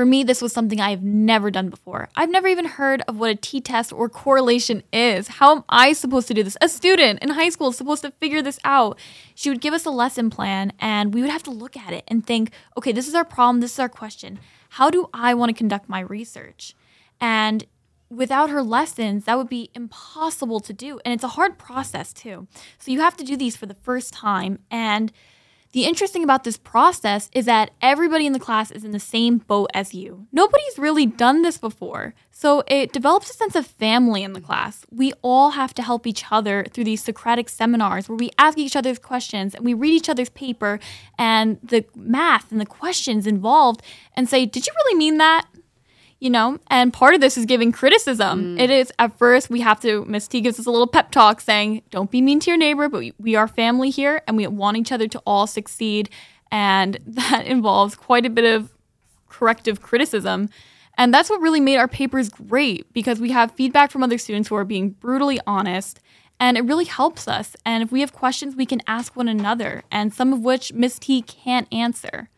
For 0.00 0.06
me, 0.06 0.24
this 0.24 0.40
was 0.40 0.54
something 0.54 0.80
I've 0.80 1.02
never 1.02 1.50
done 1.50 1.68
before. 1.68 2.08
I've 2.16 2.30
never 2.30 2.48
even 2.48 2.64
heard 2.64 3.02
of 3.06 3.18
what 3.18 3.32
a 3.32 3.34
t 3.34 3.60
test 3.60 3.92
or 3.92 4.08
correlation 4.08 4.82
is. 4.94 5.28
How 5.28 5.56
am 5.56 5.64
I 5.68 5.92
supposed 5.92 6.26
to 6.28 6.32
do 6.32 6.42
this? 6.42 6.56
A 6.62 6.70
student 6.70 7.22
in 7.22 7.28
high 7.28 7.50
school 7.50 7.68
is 7.68 7.76
supposed 7.76 8.00
to 8.04 8.10
figure 8.12 8.40
this 8.40 8.58
out. 8.64 8.98
She 9.34 9.50
would 9.50 9.60
give 9.60 9.74
us 9.74 9.84
a 9.84 9.90
lesson 9.90 10.30
plan, 10.30 10.72
and 10.80 11.12
we 11.12 11.20
would 11.20 11.28
have 11.28 11.42
to 11.42 11.50
look 11.50 11.76
at 11.76 11.92
it 11.92 12.04
and 12.08 12.26
think, 12.26 12.50
okay, 12.78 12.92
this 12.92 13.08
is 13.08 13.14
our 13.14 13.26
problem, 13.26 13.60
this 13.60 13.74
is 13.74 13.78
our 13.78 13.90
question. 13.90 14.38
How 14.70 14.88
do 14.88 15.10
I 15.12 15.34
want 15.34 15.50
to 15.50 15.54
conduct 15.54 15.86
my 15.86 16.00
research? 16.00 16.74
And 17.20 17.66
without 18.08 18.48
her 18.48 18.62
lessons, 18.62 19.26
that 19.26 19.36
would 19.36 19.50
be 19.50 19.68
impossible 19.74 20.60
to 20.60 20.72
do. 20.72 20.98
And 21.04 21.12
it's 21.12 21.24
a 21.24 21.36
hard 21.36 21.58
process, 21.58 22.14
too. 22.14 22.46
So 22.78 22.90
you 22.90 23.00
have 23.02 23.18
to 23.18 23.24
do 23.24 23.36
these 23.36 23.54
for 23.54 23.66
the 23.66 23.76
first 23.82 24.14
time. 24.14 24.60
And 24.70 25.12
the 25.72 25.84
interesting 25.84 26.24
about 26.24 26.42
this 26.42 26.56
process 26.56 27.30
is 27.32 27.46
that 27.46 27.70
everybody 27.80 28.26
in 28.26 28.32
the 28.32 28.40
class 28.40 28.72
is 28.72 28.84
in 28.84 28.90
the 28.90 28.98
same 28.98 29.38
boat 29.38 29.70
as 29.72 29.94
you. 29.94 30.26
Nobody's 30.32 30.78
really 30.78 31.06
done 31.06 31.42
this 31.42 31.58
before. 31.58 32.14
So 32.32 32.64
it 32.66 32.92
develops 32.92 33.30
a 33.30 33.34
sense 33.34 33.54
of 33.54 33.66
family 33.66 34.24
in 34.24 34.32
the 34.32 34.40
class. 34.40 34.84
We 34.90 35.12
all 35.22 35.50
have 35.50 35.72
to 35.74 35.82
help 35.82 36.06
each 36.06 36.24
other 36.30 36.66
through 36.72 36.84
these 36.84 37.04
Socratic 37.04 37.48
seminars 37.48 38.08
where 38.08 38.16
we 38.16 38.30
ask 38.38 38.58
each 38.58 38.74
other's 38.74 38.98
questions 38.98 39.54
and 39.54 39.64
we 39.64 39.74
read 39.74 39.92
each 39.92 40.08
other's 40.08 40.30
paper 40.30 40.80
and 41.18 41.58
the 41.62 41.84
math 41.94 42.50
and 42.50 42.60
the 42.60 42.66
questions 42.66 43.26
involved 43.26 43.82
and 44.14 44.28
say, 44.28 44.46
Did 44.46 44.66
you 44.66 44.72
really 44.84 44.98
mean 44.98 45.18
that? 45.18 45.46
You 46.20 46.30
know 46.30 46.58
and 46.68 46.92
part 46.92 47.14
of 47.14 47.20
this 47.20 47.36
is 47.36 47.44
giving 47.46 47.72
criticism 47.72 48.56
mm. 48.56 48.60
it 48.60 48.70
is 48.70 48.92
at 48.98 49.16
first 49.18 49.50
we 49.50 49.60
have 49.60 49.80
to 49.80 50.04
miss 50.04 50.28
t 50.28 50.40
gives 50.40 50.60
us 50.60 50.66
a 50.66 50.70
little 50.70 50.86
pep 50.86 51.10
talk 51.10 51.40
saying 51.40 51.82
don't 51.90 52.10
be 52.10 52.20
mean 52.20 52.38
to 52.38 52.50
your 52.50 52.58
neighbor 52.58 52.88
but 52.88 52.98
we, 52.98 53.12
we 53.18 53.34
are 53.34 53.48
family 53.48 53.90
here 53.90 54.22
and 54.26 54.36
we 54.36 54.46
want 54.46 54.76
each 54.76 54.92
other 54.92 55.08
to 55.08 55.20
all 55.26 55.46
succeed 55.46 56.08
and 56.52 56.98
that 57.06 57.44
involves 57.46 57.94
quite 57.94 58.24
a 58.24 58.30
bit 58.30 58.44
of 58.44 58.70
corrective 59.28 59.80
criticism 59.80 60.48
And 60.98 61.14
that's 61.14 61.30
what 61.30 61.40
really 61.40 61.60
made 61.60 61.78
our 61.78 61.88
papers 61.88 62.28
great 62.28 62.92
because 62.92 63.20
we 63.20 63.30
have 63.30 63.52
feedback 63.52 63.90
from 63.90 64.02
other 64.02 64.18
students 64.18 64.48
who 64.48 64.56
are 64.56 64.66
being 64.66 64.90
brutally 64.90 65.40
honest 65.46 66.00
and 66.40 66.56
it 66.56 66.64
really 66.64 66.86
helps 66.86 67.28
us. 67.28 67.54
And 67.64 67.82
if 67.82 67.92
we 67.92 68.00
have 68.00 68.12
questions, 68.12 68.56
we 68.56 68.66
can 68.66 68.80
ask 68.86 69.14
one 69.14 69.28
another, 69.28 69.82
and 69.90 70.12
some 70.12 70.32
of 70.32 70.40
which 70.40 70.72
Miss 70.72 70.98
T 70.98 71.20
can't 71.20 71.68
answer. 71.72 72.30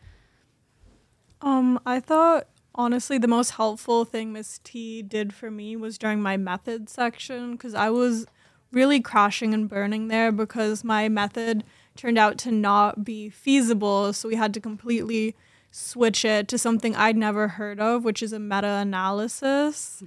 Um, 1.41 1.79
I 1.85 2.01
thought 2.01 2.47
honestly 2.75 3.17
the 3.17 3.27
most 3.27 3.51
helpful 3.51 4.05
thing 4.05 4.33
Miss 4.33 4.59
T 4.63 5.01
did 5.01 5.33
for 5.33 5.51
me 5.51 5.75
was 5.75 5.97
during 5.97 6.21
my 6.21 6.37
method 6.37 6.89
section 6.89 7.53
because 7.53 7.73
I 7.73 7.89
was 7.89 8.25
really 8.71 8.99
crashing 8.99 9.53
and 9.53 9.69
burning 9.69 10.07
there 10.07 10.31
because 10.31 10.83
my 10.83 11.07
method 11.07 11.63
turned 11.95 12.17
out 12.17 12.37
to 12.39 12.51
not 12.51 13.03
be 13.03 13.29
feasible. 13.29 14.11
So 14.13 14.27
we 14.27 14.35
had 14.35 14.53
to 14.55 14.59
completely 14.59 15.35
switch 15.71 16.25
it 16.25 16.47
to 16.47 16.57
something 16.57 16.95
I'd 16.95 17.17
never 17.17 17.49
heard 17.49 17.79
of, 17.79 18.03
which 18.03 18.23
is 18.23 18.33
a 18.33 18.39
meta 18.39 18.67
analysis. 18.67 20.03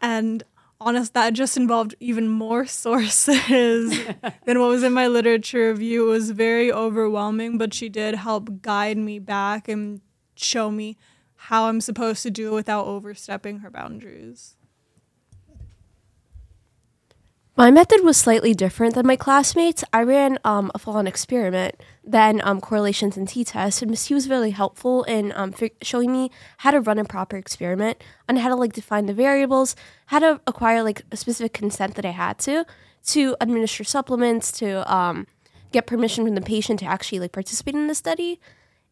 And 0.00 0.42
honest, 0.80 1.14
that 1.14 1.32
just 1.34 1.56
involved 1.56 1.94
even 2.00 2.28
more 2.28 2.66
sources 2.66 3.96
than 4.44 4.60
what 4.60 4.68
was 4.68 4.82
in 4.82 4.92
my 4.92 5.06
literature 5.06 5.70
review. 5.70 6.08
It 6.08 6.12
was 6.12 6.30
very 6.32 6.72
overwhelming, 6.72 7.58
but 7.58 7.72
she 7.74 7.88
did 7.88 8.16
help 8.16 8.62
guide 8.62 8.98
me 8.98 9.18
back 9.18 9.68
and 9.68 10.00
show 10.34 10.70
me 10.70 10.96
how 11.42 11.68
I'm 11.68 11.80
supposed 11.80 12.22
to 12.24 12.30
do 12.30 12.48
it 12.48 12.54
without 12.54 12.86
overstepping 12.86 13.60
her 13.60 13.70
boundaries. 13.70 14.56
My 17.56 17.72
method 17.72 18.04
was 18.04 18.16
slightly 18.16 18.54
different 18.54 18.94
than 18.94 19.04
my 19.04 19.16
classmates. 19.16 19.82
I 19.92 20.04
ran 20.04 20.38
um, 20.44 20.70
a 20.76 20.78
full-on 20.78 21.08
experiment, 21.08 21.74
then 22.04 22.40
um, 22.44 22.60
correlations 22.60 23.16
and 23.16 23.28
t-tests, 23.28 23.82
and 23.82 23.90
Miss 23.90 24.06
T 24.06 24.14
was 24.14 24.28
really 24.28 24.50
helpful 24.50 25.02
in 25.04 25.32
um, 25.34 25.52
showing 25.82 26.12
me 26.12 26.30
how 26.58 26.70
to 26.70 26.80
run 26.80 27.00
a 27.00 27.04
proper 27.04 27.36
experiment 27.36 28.00
and 28.28 28.38
how 28.38 28.48
to 28.48 28.54
like 28.54 28.74
define 28.74 29.06
the 29.06 29.12
variables, 29.12 29.74
how 30.06 30.20
to 30.20 30.40
acquire 30.46 30.84
like 30.84 31.02
a 31.10 31.16
specific 31.16 31.52
consent 31.52 31.96
that 31.96 32.04
I 32.04 32.10
had 32.10 32.38
to 32.40 32.64
to 33.06 33.36
administer 33.40 33.82
supplements, 33.82 34.52
to 34.52 34.92
um, 34.92 35.26
get 35.72 35.86
permission 35.86 36.24
from 36.26 36.36
the 36.36 36.40
patient 36.40 36.78
to 36.78 36.86
actually 36.86 37.18
like 37.18 37.32
participate 37.32 37.74
in 37.74 37.88
the 37.88 37.94
study, 37.96 38.38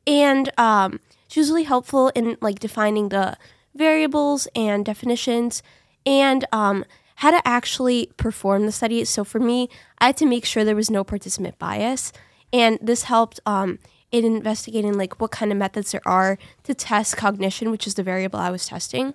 and 0.08 0.50
um, 0.58 0.98
she 1.28 1.40
was 1.40 1.50
really 1.50 1.64
helpful 1.64 2.08
in 2.14 2.36
like 2.40 2.58
defining 2.58 3.08
the 3.08 3.36
variables 3.74 4.48
and 4.54 4.84
definitions 4.84 5.62
and 6.04 6.44
um, 6.52 6.84
how 7.16 7.30
to 7.30 7.46
actually 7.46 8.10
perform 8.16 8.66
the 8.66 8.72
study. 8.72 9.04
So 9.04 9.24
for 9.24 9.40
me, 9.40 9.68
I 9.98 10.06
had 10.06 10.16
to 10.18 10.26
make 10.26 10.44
sure 10.44 10.64
there 10.64 10.76
was 10.76 10.90
no 10.90 11.04
participant 11.04 11.58
bias, 11.58 12.12
and 12.52 12.78
this 12.80 13.04
helped 13.04 13.40
um, 13.44 13.78
in 14.12 14.24
investigating 14.24 14.94
like 14.94 15.20
what 15.20 15.30
kind 15.30 15.50
of 15.50 15.58
methods 15.58 15.92
there 15.92 16.06
are 16.06 16.38
to 16.64 16.74
test 16.74 17.16
cognition, 17.16 17.70
which 17.70 17.86
is 17.86 17.94
the 17.94 18.02
variable 18.02 18.38
I 18.38 18.50
was 18.50 18.66
testing. 18.66 19.14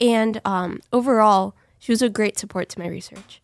And 0.00 0.40
um, 0.44 0.80
overall, 0.92 1.54
she 1.78 1.92
was 1.92 2.02
a 2.02 2.08
great 2.08 2.38
support 2.38 2.68
to 2.70 2.78
my 2.78 2.86
research. 2.86 3.41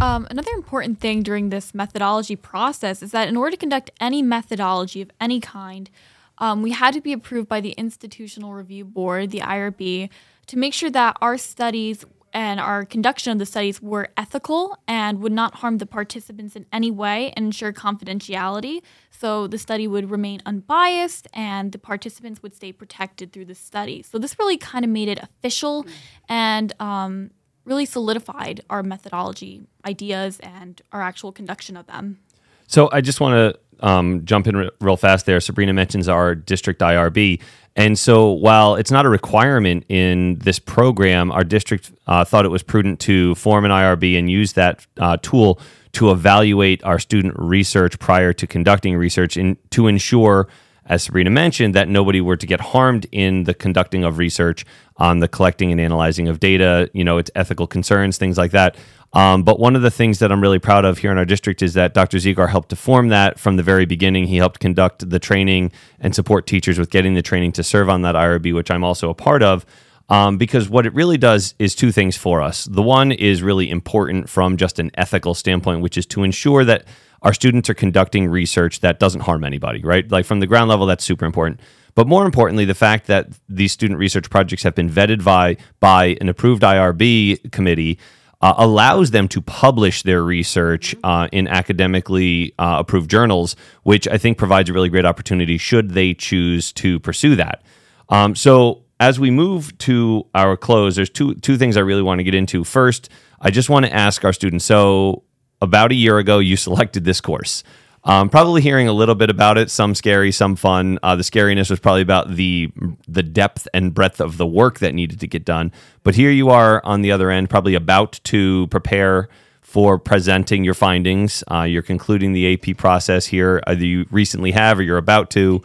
Um, 0.00 0.28
another 0.30 0.52
important 0.52 1.00
thing 1.00 1.24
during 1.24 1.48
this 1.48 1.74
methodology 1.74 2.36
process 2.36 3.02
is 3.02 3.10
that 3.10 3.28
in 3.28 3.36
order 3.36 3.50
to 3.50 3.56
conduct 3.56 3.90
any 4.00 4.22
methodology 4.22 5.02
of 5.02 5.10
any 5.20 5.40
kind, 5.40 5.90
um, 6.38 6.62
we 6.62 6.70
had 6.70 6.94
to 6.94 7.00
be 7.00 7.12
approved 7.12 7.48
by 7.48 7.60
the 7.60 7.70
Institutional 7.70 8.54
Review 8.54 8.84
Board, 8.84 9.30
the 9.30 9.40
IRB, 9.40 10.08
to 10.46 10.56
make 10.56 10.72
sure 10.72 10.90
that 10.90 11.16
our 11.20 11.36
studies 11.36 12.04
and 12.32 12.60
our 12.60 12.84
conduction 12.84 13.32
of 13.32 13.38
the 13.38 13.46
studies 13.46 13.82
were 13.82 14.08
ethical 14.16 14.78
and 14.86 15.20
would 15.20 15.32
not 15.32 15.56
harm 15.56 15.78
the 15.78 15.86
participants 15.86 16.54
in 16.54 16.66
any 16.72 16.90
way 16.90 17.32
and 17.36 17.46
ensure 17.46 17.72
confidentiality. 17.72 18.82
So 19.10 19.46
the 19.46 19.58
study 19.58 19.88
would 19.88 20.10
remain 20.10 20.42
unbiased 20.46 21.26
and 21.32 21.72
the 21.72 21.78
participants 21.78 22.42
would 22.42 22.54
stay 22.54 22.70
protected 22.70 23.32
through 23.32 23.46
the 23.46 23.54
study. 23.54 24.02
So 24.02 24.18
this 24.18 24.38
really 24.38 24.58
kind 24.58 24.84
of 24.84 24.90
made 24.90 25.08
it 25.08 25.18
official 25.18 25.86
and 26.28 26.72
um, 26.80 27.30
really 27.68 27.86
solidified 27.86 28.62
our 28.70 28.82
methodology 28.82 29.62
ideas 29.86 30.40
and 30.40 30.82
our 30.92 31.02
actual 31.02 31.30
conduction 31.32 31.76
of 31.76 31.86
them. 31.86 32.18
So 32.66 32.88
I 32.92 33.00
just 33.00 33.20
want 33.20 33.34
to 33.34 33.86
um, 33.86 34.24
jump 34.24 34.46
in 34.46 34.56
re- 34.56 34.70
real 34.80 34.96
fast 34.96 35.26
there. 35.26 35.40
Sabrina 35.40 35.72
mentions 35.72 36.08
our 36.08 36.34
district 36.34 36.80
IRB. 36.80 37.40
And 37.76 37.98
so 37.98 38.32
while 38.32 38.74
it's 38.74 38.90
not 38.90 39.06
a 39.06 39.08
requirement 39.08 39.84
in 39.88 40.36
this 40.40 40.58
program, 40.58 41.30
our 41.30 41.44
district 41.44 41.92
uh, 42.06 42.24
thought 42.24 42.44
it 42.44 42.48
was 42.48 42.62
prudent 42.62 42.98
to 43.00 43.36
form 43.36 43.64
an 43.64 43.70
IRB 43.70 44.18
and 44.18 44.28
use 44.28 44.54
that 44.54 44.84
uh, 44.98 45.16
tool 45.22 45.60
to 45.92 46.10
evaluate 46.10 46.82
our 46.84 46.98
student 46.98 47.34
research 47.38 47.98
prior 47.98 48.32
to 48.32 48.46
conducting 48.46 48.96
research 48.96 49.36
in, 49.36 49.56
to 49.70 49.86
ensure, 49.86 50.48
as 50.88 51.02
Sabrina 51.02 51.30
mentioned, 51.30 51.74
that 51.74 51.88
nobody 51.88 52.20
were 52.20 52.36
to 52.36 52.46
get 52.46 52.60
harmed 52.60 53.06
in 53.12 53.44
the 53.44 53.54
conducting 53.54 54.04
of 54.04 54.18
research 54.18 54.64
on 54.96 55.20
the 55.20 55.28
collecting 55.28 55.70
and 55.70 55.80
analyzing 55.80 56.28
of 56.28 56.40
data, 56.40 56.90
you 56.92 57.04
know, 57.04 57.18
its 57.18 57.30
ethical 57.34 57.66
concerns, 57.66 58.18
things 58.18 58.38
like 58.38 58.50
that. 58.52 58.76
Um, 59.12 59.42
but 59.42 59.58
one 59.58 59.76
of 59.76 59.82
the 59.82 59.90
things 59.90 60.18
that 60.18 60.30
I'm 60.30 60.40
really 60.40 60.58
proud 60.58 60.84
of 60.84 60.98
here 60.98 61.10
in 61.10 61.18
our 61.18 61.24
district 61.24 61.62
is 61.62 61.74
that 61.74 61.94
Dr. 61.94 62.18
Ziegler 62.18 62.48
helped 62.48 62.70
to 62.70 62.76
form 62.76 63.08
that 63.08 63.38
from 63.38 63.56
the 63.56 63.62
very 63.62 63.86
beginning. 63.86 64.26
He 64.26 64.36
helped 64.36 64.60
conduct 64.60 65.08
the 65.08 65.18
training 65.18 65.72
and 66.00 66.14
support 66.14 66.46
teachers 66.46 66.78
with 66.78 66.90
getting 66.90 67.14
the 67.14 67.22
training 67.22 67.52
to 67.52 67.62
serve 67.62 67.88
on 67.88 68.02
that 68.02 68.14
IRB, 68.14 68.54
which 68.54 68.70
I'm 68.70 68.84
also 68.84 69.08
a 69.08 69.14
part 69.14 69.42
of. 69.42 69.64
Um, 70.10 70.38
because 70.38 70.70
what 70.70 70.86
it 70.86 70.94
really 70.94 71.18
does 71.18 71.54
is 71.58 71.74
two 71.74 71.92
things 71.92 72.16
for 72.16 72.40
us. 72.40 72.64
The 72.64 72.82
one 72.82 73.12
is 73.12 73.42
really 73.42 73.68
important 73.68 74.28
from 74.30 74.56
just 74.56 74.78
an 74.78 74.90
ethical 74.94 75.34
standpoint, 75.34 75.82
which 75.82 75.98
is 75.98 76.06
to 76.06 76.22
ensure 76.22 76.64
that 76.64 76.86
our 77.22 77.34
students 77.34 77.68
are 77.68 77.74
conducting 77.74 78.28
research 78.28 78.80
that 78.80 79.00
doesn't 79.00 79.22
harm 79.22 79.44
anybody, 79.44 79.82
right? 79.82 80.10
Like 80.10 80.24
from 80.24 80.40
the 80.40 80.46
ground 80.46 80.68
level, 80.68 80.86
that's 80.86 81.04
super 81.04 81.24
important. 81.24 81.60
But 81.94 82.06
more 82.06 82.24
importantly, 82.24 82.64
the 82.64 82.74
fact 82.74 83.08
that 83.08 83.28
these 83.48 83.72
student 83.72 83.98
research 83.98 84.30
projects 84.30 84.62
have 84.62 84.74
been 84.74 84.88
vetted 84.88 85.24
by 85.24 85.56
by 85.80 86.16
an 86.20 86.28
approved 86.28 86.62
IRB 86.62 87.50
committee 87.50 87.98
uh, 88.40 88.54
allows 88.56 89.10
them 89.10 89.26
to 89.28 89.40
publish 89.40 90.02
their 90.02 90.22
research 90.22 90.94
uh, 91.02 91.28
in 91.32 91.48
academically 91.48 92.54
uh, 92.58 92.76
approved 92.78 93.10
journals, 93.10 93.56
which 93.82 94.06
I 94.06 94.16
think 94.16 94.38
provides 94.38 94.70
a 94.70 94.72
really 94.72 94.88
great 94.88 95.04
opportunity 95.04 95.58
should 95.58 95.90
they 95.90 96.14
choose 96.14 96.72
to 96.74 97.00
pursue 97.00 97.34
that. 97.36 97.62
Um, 98.08 98.36
so 98.36 98.84
as 99.00 99.18
we 99.18 99.30
move 99.30 99.76
to 99.78 100.26
our 100.34 100.56
close, 100.56 100.96
there's 100.96 101.10
two 101.10 101.34
two 101.36 101.56
things 101.56 101.76
I 101.76 101.80
really 101.80 102.02
want 102.02 102.20
to 102.20 102.24
get 102.24 102.34
into. 102.34 102.64
First, 102.64 103.08
I 103.40 103.50
just 103.50 103.68
want 103.68 103.86
to 103.86 103.92
ask 103.92 104.24
our 104.24 104.32
students. 104.32 104.64
So 104.64 105.24
about 105.60 105.92
a 105.92 105.94
year 105.94 106.18
ago, 106.18 106.38
you 106.38 106.56
selected 106.68 107.04
this 107.04 107.20
course. 107.20 107.62
Um, 108.04 108.30
probably 108.30 108.62
hearing 108.62 108.88
a 108.88 108.92
little 108.92 109.14
bit 109.14 109.28
about 109.28 109.58
it, 109.58 109.70
some 109.70 109.94
scary, 109.94 110.32
some 110.32 110.56
fun. 110.56 110.98
Uh, 111.02 111.16
the 111.16 111.22
scariness 111.22 111.68
was 111.68 111.80
probably 111.80 112.00
about 112.00 112.36
the 112.36 112.72
the 113.06 113.22
depth 113.22 113.68
and 113.74 113.92
breadth 113.92 114.20
of 114.20 114.36
the 114.38 114.46
work 114.46 114.78
that 114.78 114.94
needed 114.94 115.20
to 115.20 115.26
get 115.26 115.44
done. 115.44 115.72
But 116.04 116.14
here 116.14 116.30
you 116.30 116.48
are 116.48 116.80
on 116.84 117.02
the 117.02 117.12
other 117.12 117.30
end, 117.30 117.50
probably 117.50 117.74
about 117.74 118.20
to 118.24 118.66
prepare 118.68 119.28
for 119.60 119.98
presenting 119.98 120.64
your 120.64 120.72
findings. 120.72 121.44
Uh, 121.50 121.64
you're 121.64 121.82
concluding 121.82 122.32
the 122.32 122.54
AP 122.54 122.78
process 122.78 123.26
here. 123.26 123.62
Either 123.66 123.84
you 123.84 124.06
recently 124.10 124.52
have 124.52 124.78
or 124.78 124.82
you're 124.82 124.96
about 124.96 125.30
to. 125.32 125.62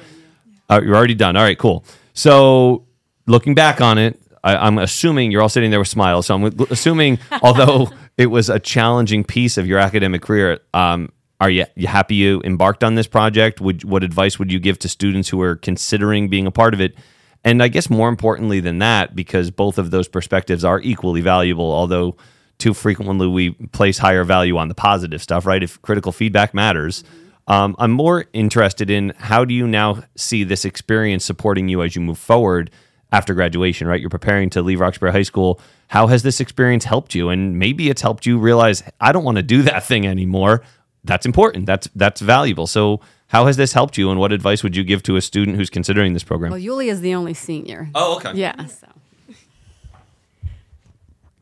Uh, 0.69 0.81
you're 0.83 0.95
already 0.95 1.15
done. 1.15 1.37
All 1.37 1.43
right, 1.43 1.57
cool. 1.57 1.85
So 2.13 2.85
looking 3.27 3.55
back 3.55 3.79
on 3.79 3.97
it, 3.97 4.19
I, 4.43 4.67
am 4.67 4.77
assuming 4.77 5.31
you're 5.31 5.41
all 5.41 5.49
sitting 5.49 5.71
there 5.71 5.79
with 5.79 5.87
smiles. 5.87 6.25
So 6.25 6.35
I'm 6.35 6.43
assuming, 6.69 7.19
although 7.41 7.89
it 8.17 8.27
was 8.27 8.49
a 8.49 8.59
challenging 8.59 9.23
piece 9.23 9.57
of 9.57 9.67
your 9.67 9.79
academic 9.79 10.21
career, 10.21 10.59
um, 10.73 11.11
are 11.41 11.49
you, 11.49 11.65
happy 11.85 12.15
you 12.15 12.41
embarked 12.45 12.83
on 12.83 12.95
this 12.95 13.07
project? 13.07 13.59
Would 13.59 13.83
what 13.83 14.03
advice 14.03 14.39
would 14.39 14.51
you 14.51 14.59
give 14.59 14.79
to 14.79 14.89
students 14.89 15.29
who 15.29 15.41
are 15.41 15.55
considering 15.57 16.29
being 16.29 16.47
a 16.47 16.51
part 16.51 16.73
of 16.73 16.79
it? 16.79 16.95
And 17.43 17.61
I 17.61 17.67
guess 17.67 17.89
more 17.89 18.07
importantly 18.07 18.61
than 18.61 18.79
that, 18.79 19.15
because 19.15 19.51
both 19.51 19.77
of 19.77 19.91
those 19.91 20.07
perspectives 20.07 20.63
are 20.63 20.79
equally 20.79 21.19
valuable, 21.19 21.69
although 21.71 22.15
too 22.59 22.73
frequently 22.73 23.27
we 23.27 23.51
place 23.73 23.97
higher 23.97 24.23
value 24.23 24.57
on 24.57 24.69
the 24.69 24.75
positive 24.75 25.21
stuff, 25.21 25.45
right? 25.45 25.61
If 25.61 25.81
critical 25.81 26.11
feedback 26.11 26.53
matters. 26.53 27.03
Um, 27.47 27.75
I'm 27.77 27.91
more 27.91 28.25
interested 28.31 28.89
in 28.89 29.13
how 29.17 29.43
do 29.43 29.53
you 29.53 29.67
now 29.67 30.03
see 30.15 30.45
this 30.45 30.63
experience 30.63 31.25
supporting 31.25 31.67
you 31.67 31.81
as 31.81 31.93
you 31.93 32.01
move 32.01 32.17
forward 32.17 32.71
after 33.11 33.33
graduation, 33.33 33.85
right? 33.87 33.99
You're 33.99 34.09
preparing 34.09 34.49
to 34.51 34.61
leave 34.61 34.79
Roxbury 34.79 35.11
High 35.11 35.23
School. 35.23 35.59
How 35.93 36.07
has 36.07 36.23
this 36.23 36.39
experience 36.39 36.85
helped 36.85 37.15
you? 37.15 37.29
And 37.29 37.57
maybe 37.57 37.89
it's 37.89 38.01
helped 38.01 38.25
you 38.25 38.37
realize 38.37 38.83
I 38.99 39.11
don't 39.11 39.23
want 39.23 39.37
to 39.37 39.43
do 39.43 39.61
that 39.63 39.83
thing 39.83 40.05
anymore 40.05 40.63
that's 41.03 41.25
important. 41.25 41.65
That's 41.65 41.89
that's 41.95 42.21
valuable. 42.21 42.67
So 42.67 43.01
how 43.27 43.45
has 43.47 43.57
this 43.57 43.73
helped 43.73 43.97
you, 43.97 44.09
and 44.09 44.19
what 44.19 44.31
advice 44.31 44.63
would 44.63 44.75
you 44.75 44.83
give 44.83 45.03
to 45.03 45.15
a 45.15 45.21
student 45.21 45.57
who's 45.57 45.69
considering 45.69 46.13
this 46.13 46.23
program? 46.23 46.51
Well, 46.51 46.61
Yuli 46.61 46.87
is 46.87 47.01
the 47.01 47.15
only 47.15 47.33
senior. 47.33 47.89
Oh, 47.95 48.17
okay. 48.17 48.33
Yeah. 48.33 48.65
So. 48.65 48.87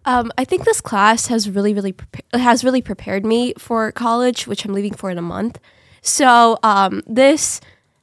Um, 0.03 0.31
I 0.35 0.45
think 0.45 0.65
this 0.65 0.81
class 0.81 1.27
has 1.27 1.47
really, 1.47 1.75
really 1.75 1.93
prepa- 1.93 2.39
has 2.39 2.63
really 2.63 2.81
prepared 2.81 3.23
me 3.23 3.53
for 3.57 3.91
college, 3.91 4.47
which 4.47 4.65
I'm 4.65 4.73
leaving 4.73 4.95
for 4.95 5.11
in 5.11 5.17
a 5.19 5.21
month. 5.21 5.59
So 6.01 6.57
um, 6.63 7.03
this, 7.05 7.61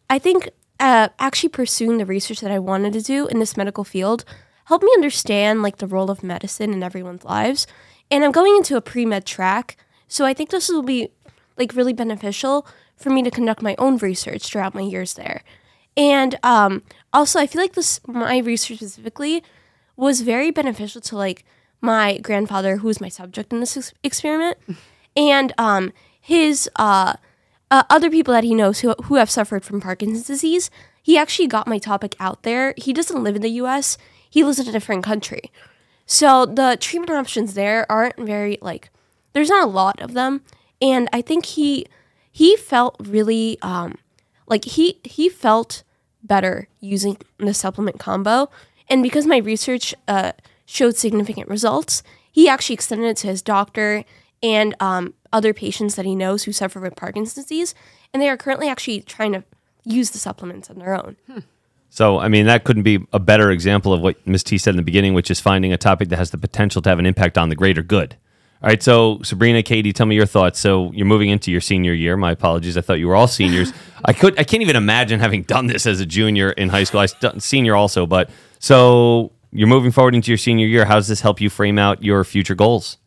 I 0.09 0.21
think, 0.21 0.51
uh, 0.79 1.09
actually 1.19 1.49
pursuing 1.49 1.99
the 1.99 2.07
research 2.07 2.41
that 2.41 2.53
I 2.53 2.61
wanted 2.61 2.93
to 2.93 3.03
do 3.03 3.27
in 3.27 3.41
this 3.41 3.57
medical 3.57 3.83
field 3.83 4.25
helped 4.69 4.85
me 4.85 4.91
understand 4.95 5.63
like 5.63 5.79
the 5.79 5.87
role 5.87 6.11
of 6.11 6.23
medicine 6.23 6.75
in 6.75 6.83
everyone's 6.83 7.25
lives. 7.25 7.67
And 8.11 8.23
I'm 8.23 8.33
going 8.33 8.55
into 8.57 8.77
a 8.77 8.83
pre 8.83 9.07
med 9.07 9.25
track, 9.25 9.77
so 10.07 10.27
I 10.27 10.35
think 10.35 10.51
this 10.51 10.69
will 10.69 10.83
be 10.83 11.09
like 11.57 11.75
really 11.75 11.95
beneficial 11.95 12.67
for 12.95 13.09
me 13.09 13.23
to 13.23 13.31
conduct 13.31 13.63
my 13.63 13.75
own 13.79 13.97
research 13.97 14.45
throughout 14.45 14.75
my 14.75 14.83
years 14.83 15.15
there. 15.15 15.43
And 15.97 16.39
um, 16.43 16.83
also, 17.15 17.41
I 17.41 17.47
feel 17.47 17.63
like 17.63 17.73
this 17.73 18.01
my 18.07 18.39
research 18.39 18.79
specifically 18.79 19.43
was 19.97 20.21
very 20.21 20.51
beneficial 20.51 21.01
to 21.01 21.17
like 21.17 21.45
my 21.81 22.19
grandfather, 22.19 22.77
who 22.77 22.89
was 22.89 23.01
my 23.01 23.09
subject 23.09 23.53
in 23.53 23.61
this 23.61 23.77
ex- 23.77 23.95
experiment, 24.05 24.59
and 25.17 25.55
um, 25.57 25.93
his 26.21 26.69
uh, 26.77 27.15
uh, 27.71 27.85
other 27.89 28.11
people 28.11 28.35
that 28.35 28.45
he 28.45 28.55
knows 28.55 28.81
who 28.81 28.93
who 29.05 29.15
have 29.15 29.31
suffered 29.31 29.65
from 29.65 29.81
Parkinson's 29.81 30.27
disease. 30.27 30.71
He 31.03 31.17
actually 31.17 31.49
got 31.49 31.67
my 31.67 31.79
topic 31.79 32.15
out 32.21 32.43
there. 32.43 32.75
He 32.77 32.93
doesn't 32.93 33.23
live 33.23 33.35
in 33.35 33.41
the 33.41 33.57
U.S. 33.63 33.97
He 34.29 34.45
lives 34.45 34.59
in 34.59 34.69
a 34.69 34.73
different 34.73 35.05
country, 35.05 35.51
so 36.07 36.47
the 36.47 36.77
treatment 36.81 37.13
options 37.13 37.55
there 37.55 37.91
aren't 37.91 38.17
very 38.17 38.59
like. 38.61 38.91
There's 39.33 39.51
not 39.51 39.65
a 39.65 39.71
lot 39.71 40.01
of 40.01 40.15
them, 40.15 40.43
and 40.81 41.09
I 41.13 41.23
think 41.23 41.47
he 41.47 41.87
he 42.31 42.57
felt 42.57 42.97
really 43.01 43.59
um, 43.63 43.99
like 44.47 44.65
he 44.65 45.01
he 45.05 45.29
felt 45.29 45.83
better 46.23 46.69
using 46.81 47.17
the 47.39 47.55
supplement 47.55 47.99
combo. 47.99 48.51
And 48.89 49.03
because 49.03 49.27
my 49.27 49.39
research 49.39 49.95
uh, 50.07 50.33
showed 50.67 50.97
significant 50.97 51.49
results, 51.49 52.03
he 52.31 52.49
actually 52.49 52.75
extended 52.75 53.09
it 53.09 53.17
to 53.19 53.27
his 53.29 53.43
doctor 53.43 54.05
and 54.43 54.75
um, 54.81 55.15
other 55.33 55.53
patients 55.53 55.95
that 55.97 56.07
he 56.07 56.15
knows 56.15 56.45
who 56.45 56.53
suffer 56.53 56.81
with 56.81 56.97
Parkinson's 56.97 57.35
disease. 57.35 57.75
And 58.13 58.23
they 58.23 58.29
are 58.29 58.37
currently 58.37 58.69
actually 58.69 59.03
trying 59.03 59.33
to 59.33 59.45
use 59.85 60.11
the 60.11 60.19
supplements 60.19 60.71
on 60.71 60.79
their 60.79 60.95
own. 60.95 61.17
So, 61.91 62.19
I 62.19 62.29
mean, 62.29 62.47
that 62.47 62.65
couldn't 62.65 62.83
be 62.83 63.07
a 63.13 63.19
better 63.19 63.51
example 63.51 63.93
of 63.93 64.01
what 64.01 64.25
Ms. 64.27 64.45
T 64.45 64.59
said 64.59 64.71
in 64.71 64.77
the 64.77 64.83
beginning, 64.83 65.15
which 65.15 65.31
is 65.31 65.41
finding 65.41 65.73
a 65.73 65.79
topic 65.79 66.09
that 66.11 66.17
has 66.17 66.31
the 66.31 66.39
potential 66.39 66.83
to 66.83 66.89
have 66.89 66.99
an 66.99 67.07
impact 67.07 67.39
on 67.39 67.49
the 67.49 67.57
greater 67.57 67.83
good. 67.83 68.17
All 68.61 68.69
right, 68.69 68.83
so 68.83 69.21
Sabrina, 69.23 69.63
Katie, 69.63 69.93
tell 69.93 70.07
me 70.07 70.17
your 70.17 70.27
thoughts. 70.27 70.59
So 70.59 70.93
you're 70.93 71.07
moving 71.07 71.31
into 71.31 71.53
your 71.53 71.61
senior 71.61 71.93
year. 71.93 72.17
My 72.17 72.33
apologies. 72.33 72.77
I 72.77 72.81
thought 72.81 72.95
you 72.95 73.07
were 73.07 73.15
all 73.15 73.29
seniors. 73.29 73.73
I 74.05 74.13
could, 74.13 74.39
I 74.39 74.43
can't 74.43 74.63
even 74.63 74.75
imagine 74.75 75.21
having 75.21 75.43
done 75.45 75.69
this 75.69 75.87
as 75.87 76.01
a 76.01 76.07
junior 76.07 76.51
in 76.51 76.69
high 76.69 76.85
school. 76.85 77.01
I 77.01 77.07
st- 77.07 77.41
senior 77.41 77.77
also, 77.77 78.05
but 78.05 78.31
so 78.59 79.33
you're 79.53 79.69
moving 79.69 79.93
forward 79.93 80.15
into 80.17 80.31
your 80.31 80.39
senior 80.39 80.67
year. 80.67 80.85
How 80.85 80.97
does 80.97 81.07
this 81.07 81.21
help 81.21 81.41
you 81.41 81.49
frame 81.49 81.79
out 81.79 82.03
your 82.03 82.25
future 82.25 82.57
goals? 82.57 82.99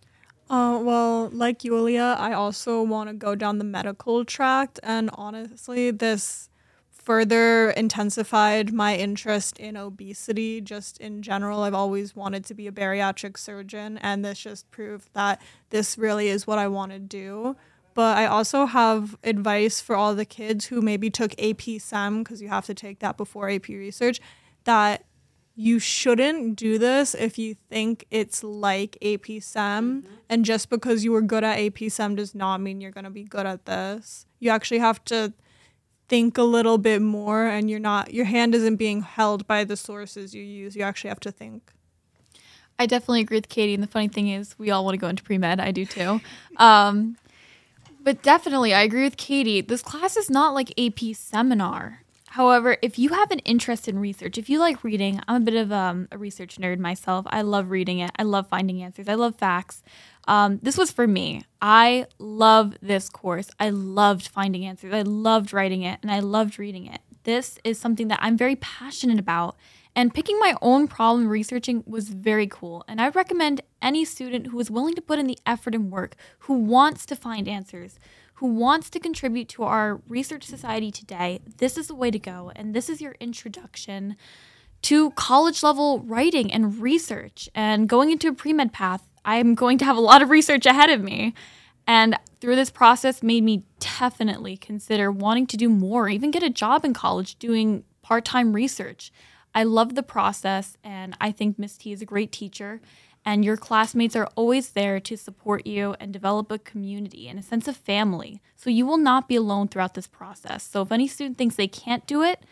Uh, 0.50 0.80
well, 0.82 1.30
like 1.30 1.60
Julia, 1.60 2.16
I 2.18 2.34
also 2.34 2.82
want 2.82 3.10
to 3.10 3.14
go 3.14 3.36
down 3.36 3.58
the 3.58 3.64
medical 3.64 4.26
tract, 4.26 4.80
and 4.84 5.10
honestly, 5.14 5.92
this 5.92 6.50
further 7.04 7.72
intensified 7.72 8.72
my 8.72 8.96
interest 8.96 9.60
in 9.60 9.76
obesity 9.76 10.62
just 10.62 11.00
in 11.00 11.22
general. 11.22 11.64
I've 11.64 11.74
always 11.74 12.16
wanted 12.16 12.46
to 12.46 12.54
be 12.54 12.68
a 12.68 12.72
bariatric 12.72 13.38
surgeon, 13.38 13.98
and 13.98 14.24
this 14.24 14.40
just 14.40 14.70
proved 14.72 15.10
that 15.14 15.42
this 15.70 15.98
really 15.98 16.28
is 16.28 16.46
what 16.46 16.60
I 16.60 16.68
want 16.68 16.92
to 16.92 17.00
do. 17.00 17.56
But 17.94 18.18
I 18.18 18.26
also 18.26 18.66
have 18.66 19.18
advice 19.24 19.82
for 19.82 19.96
all 19.96 20.16
the 20.16 20.26
kids 20.26 20.68
who 20.68 20.82
maybe 20.82 21.10
took 21.10 21.34
AP 21.42 21.62
SEM, 21.80 22.24
because 22.24 22.42
you 22.42 22.48
have 22.48 22.66
to 22.68 22.74
take 22.74 23.00
that 23.00 23.18
before 23.18 23.50
AP 23.50 23.68
research, 23.68 24.22
that 24.64 25.04
you 25.54 25.80
shouldn't 25.80 26.56
do 26.56 26.78
this 26.78 27.14
if 27.14 27.38
you 27.38 27.56
think 27.70 28.06
it's 28.10 28.44
like 28.44 28.98
AP 29.04 29.42
SEM. 29.42 30.04
Mm-hmm. 30.04 30.14
And 30.30 30.46
just 30.46 30.70
because 30.70 31.04
you 31.04 31.12
were 31.12 31.22
good 31.22 31.44
at 31.44 31.60
AP 31.60 31.92
SEM 31.92 32.16
does 32.16 32.34
not 32.34 32.62
mean 32.62 32.80
you're 32.80 32.92
going 32.92 33.04
to 33.04 33.10
be 33.10 33.26
good 33.26 33.46
at 33.46 33.66
this. 33.66 34.26
You 34.40 34.52
actually 34.52 34.80
have 34.80 35.04
to 35.06 35.34
think 36.12 36.38
a 36.38 36.44
little 36.44 36.78
bit 36.78 37.02
more 37.02 37.46
and 37.48 37.70
you're 37.70 37.80
not 37.80 38.14
your 38.14 38.26
hand 38.26 38.54
isn't 38.54 38.76
being 38.76 39.02
held 39.02 39.48
by 39.48 39.64
the 39.64 39.78
sources 39.78 40.36
you 40.36 40.44
use 40.44 40.76
you 40.76 40.84
actually 40.84 41.08
have 41.08 41.26
to 41.28 41.32
think 41.32 41.72
I 42.82 42.88
definitely 42.88 43.22
agree 43.22 43.38
with 43.38 43.50
Katie. 43.50 43.76
And 43.76 43.84
the 43.84 43.88
funny 43.88 44.08
thing 44.08 44.30
is, 44.30 44.58
we 44.58 44.72
all 44.72 44.84
want 44.84 44.96
to 44.96 44.98
go 44.98 45.08
into 45.08 45.22
pre 45.22 45.38
med. 45.38 45.60
I 45.60 45.72
do 45.72 45.86
too. 45.86 46.20
Um, 46.58 47.18
but 48.04 48.22
definitely, 48.24 48.74
I 48.74 48.82
agree 48.82 49.04
with 49.04 49.18
Katie. 49.18 49.62
This 49.62 49.82
class 49.82 50.18
is 50.18 50.30
not 50.30 50.54
like 50.54 50.74
AP 50.78 51.16
seminar. 51.16 52.04
However, 52.32 52.78
if 52.82 52.98
you 52.98 53.10
have 53.10 53.30
an 53.32 53.40
interest 53.40 53.90
in 53.90 54.00
research, 54.00 54.38
if 54.38 54.50
you 54.50 54.58
like 54.58 54.86
reading, 54.86 55.20
I'm 55.28 55.42
a 55.42 55.46
bit 55.46 55.56
of 55.56 55.70
um, 55.70 56.08
a 56.14 56.18
research 56.18 56.56
nerd 56.56 56.80
myself. 56.80 57.26
I 57.30 57.42
love 57.42 57.70
reading 57.70 58.00
it. 58.00 58.12
I 58.18 58.24
love 58.24 58.48
finding 58.48 58.82
answers. 58.82 59.10
I 59.10 59.16
love 59.16 59.36
facts. 59.36 59.84
Um, 60.30 60.58
this 60.64 60.78
was 60.78 60.92
for 60.92 61.08
me. 61.08 61.44
I 61.62 62.06
love 62.20 62.78
this 62.82 63.10
course. 63.10 63.50
I 63.60 63.70
loved 63.70 64.30
finding 64.30 64.66
answers. 64.66 64.94
I 64.94 65.02
loved 65.02 65.52
writing 65.52 65.82
it, 65.82 66.00
and 66.02 66.10
I 66.10 66.22
loved 66.22 66.58
reading 66.58 66.86
it. 66.86 67.02
This 67.24 67.60
is 67.66 67.78
something 67.78 68.08
that 68.08 68.20
I'm 68.22 68.38
very 68.38 68.56
passionate 68.56 69.20
about. 69.20 69.58
And 69.94 70.14
picking 70.14 70.40
my 70.40 70.56
own 70.62 70.88
problem 70.88 71.28
researching 71.28 71.84
was 71.86 72.08
very 72.08 72.48
cool. 72.48 72.86
And 72.88 73.02
I 73.02 73.10
recommend 73.10 73.60
any 73.82 74.06
student 74.06 74.48
who 74.48 74.60
is 74.62 74.72
willing 74.72 74.96
to 74.96 75.02
put 75.02 75.20
in 75.20 75.28
the 75.28 75.38
effort 75.46 75.76
and 75.76 75.92
work, 75.92 76.16
who 76.40 76.54
wants 76.54 77.06
to 77.08 77.16
find 77.18 77.50
answers, 77.50 78.00
who 78.42 78.48
wants 78.48 78.90
to 78.90 79.00
contribute 79.00 79.48
to 79.48 79.62
our 79.62 80.02
research 80.08 80.44
society 80.44 80.90
today, 80.90 81.40
this 81.60 81.78
is 81.78 81.86
the 81.86 81.94
way 81.94 82.10
to 82.10 82.18
go. 82.18 82.52
And 82.56 82.74
this 82.74 82.90
is 82.90 83.00
your 83.00 83.16
introduction 83.20 84.16
to 84.82 85.12
college 85.12 85.62
level 85.62 86.00
writing 86.00 86.52
and 86.52 86.82
research. 86.82 87.48
And 87.54 87.88
going 87.88 88.10
into 88.10 88.28
a 88.30 88.34
pre 88.34 88.52
med 88.52 88.74
path, 88.74 89.08
I'm 89.24 89.54
going 89.54 89.78
to 89.78 89.86
have 89.86 89.96
a 89.96 90.02
lot 90.02 90.24
of 90.24 90.32
research 90.32 90.66
ahead 90.66 90.90
of 90.90 91.02
me. 91.02 91.36
And 91.86 92.18
through 92.40 92.56
this 92.56 92.72
process 92.72 93.22
made 93.22 93.44
me 93.44 93.62
definitely 93.80 94.58
consider 94.58 95.12
wanting 95.12 95.46
to 95.46 95.56
do 95.56 95.70
more, 95.70 96.10
even 96.10 96.32
get 96.32 96.42
a 96.42 96.50
job 96.50 96.84
in 96.84 96.96
college 96.96 97.36
doing 97.36 97.84
part-time 98.02 98.54
research. 98.54 99.12
I 99.54 99.66
love 99.66 99.94
the 99.94 100.02
process 100.02 100.78
and 100.84 101.16
I 101.22 101.32
think 101.32 101.60
Miss 101.60 101.78
T 101.78 101.92
is 101.92 102.02
a 102.02 102.06
great 102.06 102.32
teacher 102.32 102.82
and 103.26 103.46
your 103.46 103.58
classmates 103.58 104.16
are 104.16 104.28
always 104.36 104.70
there 104.70 105.00
to 105.00 105.16
support 105.16 105.68
you 105.68 105.96
and 106.00 106.12
develop 106.12 106.52
a 106.52 106.58
community 106.58 107.28
and 107.28 107.38
a 107.38 107.44
sense 107.44 107.68
of 107.68 107.78
family. 107.78 108.42
So 108.56 108.70
you 108.70 108.86
will 108.86 108.98
not 108.98 109.28
be 109.28 109.36
alone 109.36 109.68
throughout 109.68 109.94
this 109.94 110.08
process. 110.08 110.64
So 110.64 110.82
if 110.82 110.92
any 110.92 111.08
student 111.08 111.38
thinks 111.38 111.56
they 111.56 111.68
can't 111.68 112.06
do 112.08 112.24
it, 112.24 112.44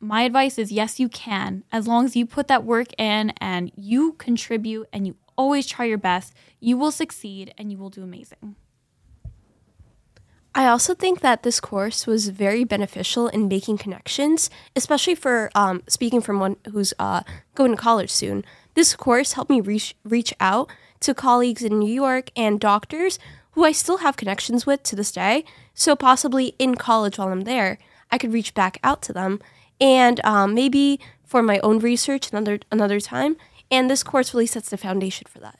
my 0.00 0.22
advice 0.22 0.58
is 0.58 0.70
yes, 0.70 1.00
you 1.00 1.08
can. 1.08 1.64
As 1.72 1.88
long 1.88 2.04
as 2.04 2.14
you 2.14 2.26
put 2.26 2.48
that 2.48 2.64
work 2.64 2.88
in 2.98 3.32
and 3.40 3.72
you 3.74 4.12
contribute 4.12 4.86
and 4.92 5.06
you 5.06 5.16
always 5.36 5.66
try 5.66 5.86
your 5.86 5.98
best, 5.98 6.34
you 6.60 6.76
will 6.76 6.92
succeed 6.92 7.52
and 7.58 7.72
you 7.72 7.78
will 7.78 7.90
do 7.90 8.02
amazing. 8.02 8.56
I 10.56 10.68
also 10.68 10.94
think 10.94 11.20
that 11.20 11.42
this 11.42 11.58
course 11.58 12.06
was 12.06 12.28
very 12.28 12.62
beneficial 12.62 13.26
in 13.26 13.48
making 13.48 13.78
connections, 13.78 14.50
especially 14.76 15.16
for 15.16 15.50
um, 15.56 15.82
speaking 15.88 16.20
from 16.20 16.38
one 16.38 16.56
who's 16.70 16.94
uh, 17.00 17.22
going 17.56 17.72
to 17.72 17.76
college 17.76 18.10
soon. 18.10 18.44
This 18.74 18.94
course 18.96 19.32
helped 19.32 19.50
me 19.50 19.60
reach 19.60 19.94
reach 20.04 20.34
out 20.40 20.70
to 21.00 21.14
colleagues 21.14 21.62
in 21.62 21.78
New 21.78 21.92
York 21.92 22.30
and 22.36 22.60
doctors 22.60 23.18
who 23.52 23.64
I 23.64 23.72
still 23.72 23.98
have 23.98 24.16
connections 24.16 24.66
with 24.66 24.82
to 24.84 24.96
this 24.96 25.12
day. 25.12 25.44
So 25.74 25.94
possibly 25.94 26.54
in 26.58 26.74
college 26.74 27.18
while 27.18 27.28
I'm 27.28 27.42
there, 27.42 27.78
I 28.10 28.18
could 28.18 28.32
reach 28.32 28.52
back 28.54 28.78
out 28.82 29.00
to 29.02 29.12
them, 29.12 29.40
and 29.80 30.24
um, 30.24 30.54
maybe 30.54 31.00
for 31.24 31.42
my 31.42 31.58
own 31.60 31.78
research 31.78 32.30
another 32.30 32.58
another 32.70 33.00
time. 33.00 33.36
And 33.70 33.90
this 33.90 34.02
course 34.02 34.34
really 34.34 34.46
sets 34.46 34.70
the 34.70 34.76
foundation 34.76 35.26
for 35.28 35.40
that. 35.40 35.58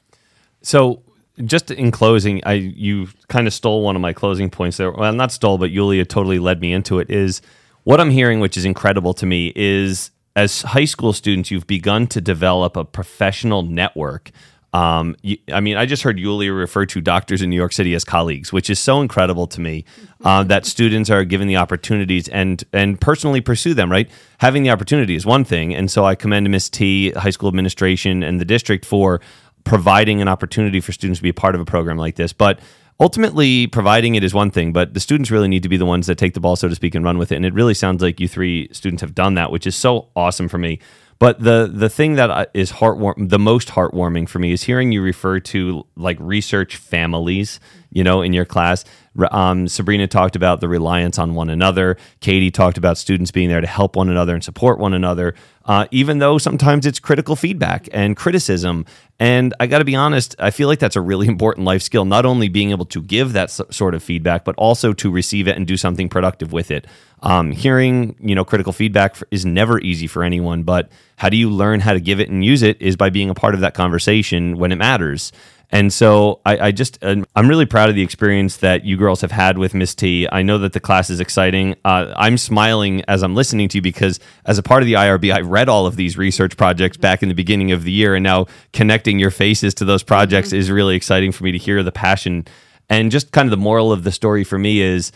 So, 0.62 1.02
just 1.44 1.70
in 1.70 1.90
closing, 1.90 2.42
I 2.44 2.52
you 2.54 3.08
kind 3.28 3.46
of 3.46 3.54
stole 3.54 3.82
one 3.82 3.96
of 3.96 4.02
my 4.02 4.12
closing 4.12 4.50
points 4.50 4.76
there. 4.76 4.90
Well, 4.90 5.12
not 5.12 5.32
stole, 5.32 5.58
but 5.58 5.70
Yulia 5.70 6.04
totally 6.04 6.38
led 6.38 6.60
me 6.60 6.72
into 6.72 6.98
it. 6.98 7.10
Is 7.10 7.42
what 7.84 8.00
I'm 8.00 8.10
hearing, 8.10 8.40
which 8.40 8.56
is 8.56 8.64
incredible 8.64 9.14
to 9.14 9.26
me, 9.26 9.52
is 9.54 10.10
as 10.36 10.62
high 10.62 10.84
school 10.84 11.12
students, 11.12 11.50
you've 11.50 11.66
begun 11.66 12.06
to 12.08 12.20
develop 12.20 12.76
a 12.76 12.84
professional 12.84 13.62
network. 13.62 14.30
Um, 14.72 15.14
you, 15.22 15.38
I 15.52 15.60
mean, 15.60 15.76
I 15.76 15.86
just 15.86 16.02
heard 16.02 16.18
Yulia 16.18 16.52
refer 16.52 16.84
to 16.86 17.00
doctors 17.00 17.42
in 17.42 17.50
New 17.50 17.56
York 17.56 17.72
City 17.72 17.94
as 17.94 18.02
colleagues, 18.04 18.52
which 18.52 18.68
is 18.68 18.80
so 18.80 19.00
incredible 19.00 19.46
to 19.46 19.60
me 19.60 19.84
uh, 20.24 20.42
that 20.52 20.66
students 20.66 21.10
are 21.10 21.24
given 21.24 21.46
the 21.46 21.56
opportunities 21.56 22.28
and 22.28 22.64
and 22.72 23.00
personally 23.00 23.40
pursue 23.40 23.74
them. 23.74 23.90
Right, 23.90 24.10
having 24.38 24.64
the 24.64 24.70
opportunity 24.70 25.14
is 25.14 25.24
one 25.24 25.44
thing, 25.44 25.72
and 25.72 25.88
so 25.88 26.04
I 26.04 26.16
commend 26.16 26.50
Miss 26.50 26.68
T, 26.68 27.12
high 27.12 27.30
school 27.30 27.48
administration, 27.48 28.24
and 28.24 28.40
the 28.40 28.44
district 28.44 28.84
for 28.84 29.20
providing 29.62 30.20
an 30.20 30.28
opportunity 30.28 30.80
for 30.80 30.90
students 30.92 31.20
to 31.20 31.22
be 31.22 31.30
a 31.30 31.34
part 31.34 31.54
of 31.54 31.60
a 31.60 31.64
program 31.64 31.96
like 31.96 32.16
this. 32.16 32.32
But 32.32 32.58
ultimately, 33.00 33.66
providing 33.66 34.14
it 34.14 34.24
is 34.24 34.34
one 34.34 34.50
thing, 34.50 34.72
but 34.72 34.94
the 34.94 35.00
students 35.00 35.30
really 35.30 35.48
need 35.48 35.62
to 35.62 35.68
be 35.68 35.76
the 35.76 35.86
ones 35.86 36.06
that 36.06 36.18
take 36.18 36.34
the 36.34 36.40
ball, 36.40 36.56
so 36.56 36.68
to 36.68 36.74
speak, 36.74 36.94
and 36.94 37.04
run 37.04 37.18
with 37.18 37.32
it. 37.32 37.36
And 37.36 37.46
it 37.46 37.54
really 37.54 37.74
sounds 37.74 38.02
like 38.02 38.20
you 38.20 38.28
three 38.28 38.68
students 38.72 39.00
have 39.00 39.14
done 39.14 39.34
that, 39.34 39.50
which 39.50 39.66
is 39.66 39.76
so 39.76 40.08
awesome 40.14 40.48
for 40.48 40.58
me. 40.58 40.78
But 41.18 41.40
the 41.40 41.70
the 41.72 41.88
thing 41.88 42.14
that 42.14 42.30
uh, 42.30 42.46
is 42.54 42.72
I- 42.72 42.78
is 42.78 42.80
heartwarm, 42.80 43.28
the 43.28 43.38
most 43.38 43.68
heartwarming 43.68 44.28
for 44.28 44.38
me 44.40 44.52
is 44.52 44.64
hearing 44.64 44.92
you 44.92 45.00
refer 45.00 45.40
to 45.40 45.86
like 45.96 46.16
research 46.20 46.76
families, 46.76 47.60
you 47.94 48.04
know, 48.04 48.20
in 48.20 48.34
your 48.34 48.44
class. 48.44 48.84
Um, 49.30 49.68
Sabrina 49.68 50.06
talked 50.06 50.34
about 50.36 50.60
the 50.60 50.68
reliance 50.68 51.18
on 51.18 51.34
one 51.34 51.48
another. 51.48 51.96
Katie 52.20 52.50
talked 52.50 52.76
about 52.76 52.98
students 52.98 53.30
being 53.30 53.48
there 53.48 53.60
to 53.60 53.66
help 53.66 53.96
one 53.96 54.10
another 54.10 54.34
and 54.34 54.42
support 54.42 54.80
one 54.80 54.92
another, 54.92 55.34
uh, 55.66 55.86
even 55.92 56.18
though 56.18 56.36
sometimes 56.36 56.84
it's 56.84 56.98
critical 56.98 57.36
feedback 57.36 57.88
and 57.92 58.16
criticism. 58.16 58.84
And 59.20 59.54
I 59.60 59.68
got 59.68 59.78
to 59.78 59.84
be 59.84 59.94
honest, 59.94 60.34
I 60.40 60.50
feel 60.50 60.66
like 60.66 60.80
that's 60.80 60.96
a 60.96 61.00
really 61.00 61.28
important 61.34 61.64
life 61.64 61.82
skill. 61.82 62.04
Not 62.04 62.26
only 62.26 62.48
being 62.48 62.72
able 62.72 62.86
to 62.86 63.00
give 63.00 63.32
that 63.32 63.50
sort 63.50 63.94
of 63.94 64.02
feedback, 64.02 64.44
but 64.44 64.56
also 64.56 64.92
to 64.94 65.10
receive 65.10 65.46
it 65.46 65.56
and 65.56 65.66
do 65.66 65.76
something 65.76 66.08
productive 66.08 66.52
with 66.52 66.72
it. 66.72 66.86
Um, 67.22 67.52
hearing, 67.52 68.16
you 68.20 68.34
know, 68.34 68.44
critical 68.44 68.72
feedback 68.72 69.16
is 69.30 69.46
never 69.46 69.80
easy 69.80 70.06
for 70.06 70.22
anyone, 70.22 70.64
but 70.64 70.90
how 71.16 71.28
do 71.28 71.36
you 71.36 71.48
learn 71.48 71.80
how 71.80 71.92
to 71.92 72.00
give 72.00 72.20
it 72.20 72.28
and 72.28 72.44
use 72.44 72.62
it 72.62 72.82
is 72.82 72.96
by 72.96 73.08
being 73.08 73.30
a 73.30 73.34
part 73.34 73.54
of 73.54 73.60
that 73.60 73.72
conversation 73.72 74.58
when 74.58 74.72
it 74.72 74.76
matters. 74.76 75.32
And 75.70 75.92
so 75.92 76.40
I, 76.46 76.68
I 76.68 76.72
just, 76.72 76.98
I'm 77.02 77.26
really 77.36 77.66
proud 77.66 77.88
of 77.88 77.96
the 77.96 78.02
experience 78.02 78.58
that 78.58 78.84
you 78.84 78.96
girls 78.96 79.20
have 79.22 79.32
had 79.32 79.58
with 79.58 79.74
Miss 79.74 79.94
T. 79.94 80.28
I 80.30 80.42
know 80.42 80.58
that 80.58 80.72
the 80.72 80.80
class 80.80 81.10
is 81.10 81.20
exciting. 81.20 81.74
Uh, 81.84 82.12
I'm 82.16 82.38
smiling 82.38 83.02
as 83.08 83.22
I'm 83.22 83.34
listening 83.34 83.68
to 83.70 83.78
you 83.78 83.82
because 83.82 84.20
as 84.44 84.58
a 84.58 84.62
part 84.62 84.82
of 84.82 84.86
the 84.86 84.92
IRB, 84.92 85.34
I 85.34 85.40
read 85.40 85.68
all 85.68 85.86
of 85.86 85.96
these 85.96 86.16
research 86.16 86.56
projects 86.56 86.96
back 86.96 87.22
in 87.22 87.28
the 87.28 87.34
beginning 87.34 87.72
of 87.72 87.84
the 87.84 87.92
year. 87.92 88.14
And 88.14 88.22
now 88.22 88.46
connecting 88.72 89.18
your 89.18 89.30
faces 89.30 89.74
to 89.74 89.84
those 89.84 90.02
projects 90.02 90.48
mm-hmm. 90.48 90.58
is 90.58 90.70
really 90.70 90.96
exciting 90.96 91.32
for 91.32 91.44
me 91.44 91.52
to 91.52 91.58
hear 91.58 91.82
the 91.82 91.92
passion. 91.92 92.46
And 92.88 93.10
just 93.10 93.32
kind 93.32 93.46
of 93.46 93.50
the 93.50 93.56
moral 93.56 93.90
of 93.90 94.04
the 94.04 94.12
story 94.12 94.44
for 94.44 94.58
me 94.58 94.80
is, 94.80 95.10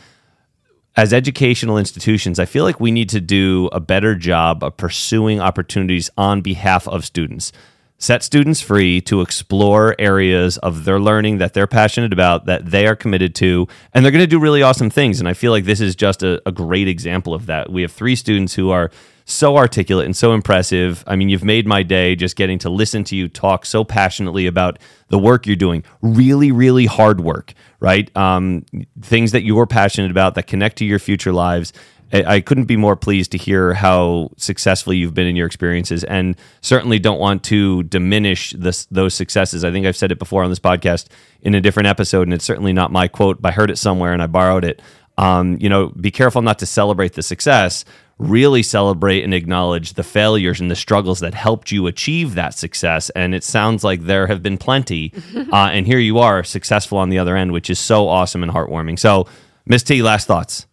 as 0.97 1.13
educational 1.13 1.79
institutions, 1.79 2.41
I 2.41 2.45
feel 2.45 2.65
like 2.65 2.81
we 2.81 2.91
need 2.91 3.11
to 3.11 3.21
do 3.21 3.69
a 3.73 3.79
better 3.79 4.17
job 4.17 4.65
of 4.65 4.77
pursuing 4.77 5.39
opportunities 5.39 6.11
on 6.17 6.41
behalf 6.41 6.89
of 6.89 7.05
students 7.05 7.53
set 7.99 8.23
students 8.23 8.61
free 8.61 9.01
to 9.03 9.21
explore 9.21 9.97
areas 9.99 10.57
of 10.59 10.85
their 10.85 11.01
learning 11.01 11.39
that 11.39 11.53
they're 11.53 11.67
passionate 11.67 12.13
about, 12.13 12.47
that 12.47 12.67
they 12.67 12.87
are 12.87 12.95
committed 12.95 13.35
to, 13.35 13.67
and 13.93 14.05
they're 14.05 14.13
going 14.13 14.23
to 14.23 14.27
do 14.27 14.39
really 14.39 14.63
awesome 14.63 14.89
things. 14.89 15.19
And 15.19 15.29
I 15.29 15.35
feel 15.35 15.51
like 15.51 15.65
this 15.65 15.81
is 15.81 15.97
just 15.97 16.23
a, 16.23 16.41
a, 16.47 16.53
great 16.53 16.87
example 16.87 17.35
of 17.35 17.47
that. 17.47 17.71
We 17.71 17.83
have 17.83 17.91
three 17.91 18.15
students 18.15 18.55
who 18.55 18.71
are 18.71 18.91
so 19.25 19.57
articulate 19.57 20.07
and 20.07 20.17
so 20.17 20.33
impressive. 20.33 21.05
I 21.07 21.17
mean, 21.17 21.29
you've 21.29 21.45
made 21.45 21.67
my 21.67 21.83
day 21.83 22.15
just 22.15 22.37
getting 22.37 22.59
to 22.61 22.71
listen 22.71 23.05
to 23.05 23.17
you 23.17 23.29
talk 23.29 23.67
so 23.67 23.85
passionately 23.85 24.47
about 24.47 24.79
the 25.09 25.19
work 25.19 25.47
you're 25.47 25.57
doing. 25.57 25.85
Really, 26.01 26.51
really 26.51 26.87
hard 26.87 27.21
work, 27.21 27.53
right? 27.81 28.17
Um, 28.17 28.65
things 29.03 29.33
that 29.33 29.43
you're 29.43 29.67
passionate 29.67 30.11
about 30.11 30.35
that 30.37 30.47
connect 30.47 30.79
to 30.79 30.85
your 30.85 30.99
future 30.99 31.33
lives 31.33 31.73
I 32.13 32.41
couldn't 32.41 32.65
be 32.65 32.77
more 32.77 32.97
pleased 32.97 33.33
to 33.33 33.39
hear 33.39 33.75
how 33.75 34.31
successful 34.39 34.95
you've 34.95 35.13
been 35.13 35.27
in 35.27 35.37
your 35.37 35.47
experiences, 35.47 36.05
and 36.05 36.37
certainly 36.63 36.99
don't 36.99 37.19
want 37.19 37.43
to 37.45 37.83
diminish 37.83 38.53
this, 38.53 38.87
those 38.87 39.15
successes. 39.15 39.63
I 39.63 39.71
think 39.71 39.87
I've 39.87 39.97
said 39.97 40.11
it 40.11 40.19
before 40.19 40.43
on 40.43 40.51
this 40.51 40.59
podcast 40.59 41.09
in 41.43 41.55
a 41.55 41.61
different 41.61 41.87
episode, 41.87 42.23
and 42.23 42.33
it's 42.33 42.47
certainly 42.47 42.73
not 42.73 42.91
my 42.91 43.09
quote. 43.09 43.43
But 43.43 43.51
I 43.51 43.53
heard 43.53 43.71
it 43.71 43.77
somewhere 43.77 44.13
and 44.13 44.23
I 44.23 44.27
borrowed 44.27 44.65
it. 44.65 44.81
Um, 45.19 45.59
you 45.61 45.69
know, 45.69 45.89
be 45.89 46.11
careful 46.11 46.43
not 46.43 46.61
to 46.61 46.67
celebrate 46.67 47.15
the 47.15 47.23
success. 47.23 47.85
Really 48.19 48.63
celebrate 48.63 49.23
and 49.23 49.35
acknowledge 49.35 49.95
the 49.95 50.03
failures 50.03 50.61
and 50.61 50.71
the 50.71 50.77
struggles 50.77 51.21
that 51.21 51.35
helped 51.35 51.71
you 51.71 51.87
achieve 51.89 52.37
that 52.37 52.55
success. 52.55 53.11
And 53.11 53.35
it 53.35 53.45
sounds 53.45 53.85
like 53.85 54.03
there 54.05 54.29
have 54.29 54.43
been 54.43 54.59
plenty, 54.59 55.13
uh, 55.53 55.71
and 55.73 55.87
here 55.87 55.99
you 55.99 56.19
are, 56.19 56.43
successful 56.43 56.99
on 56.99 57.11
the 57.11 57.19
other 57.19 57.37
end, 57.37 57.53
which 57.53 57.69
is 57.69 57.79
so 57.79 58.09
awesome 58.09 58.43
and 58.43 58.51
heartwarming. 58.51 58.99
So, 58.99 59.27
Miss 59.67 59.83
T, 59.83 60.03
last 60.03 60.27
thoughts. 60.27 60.68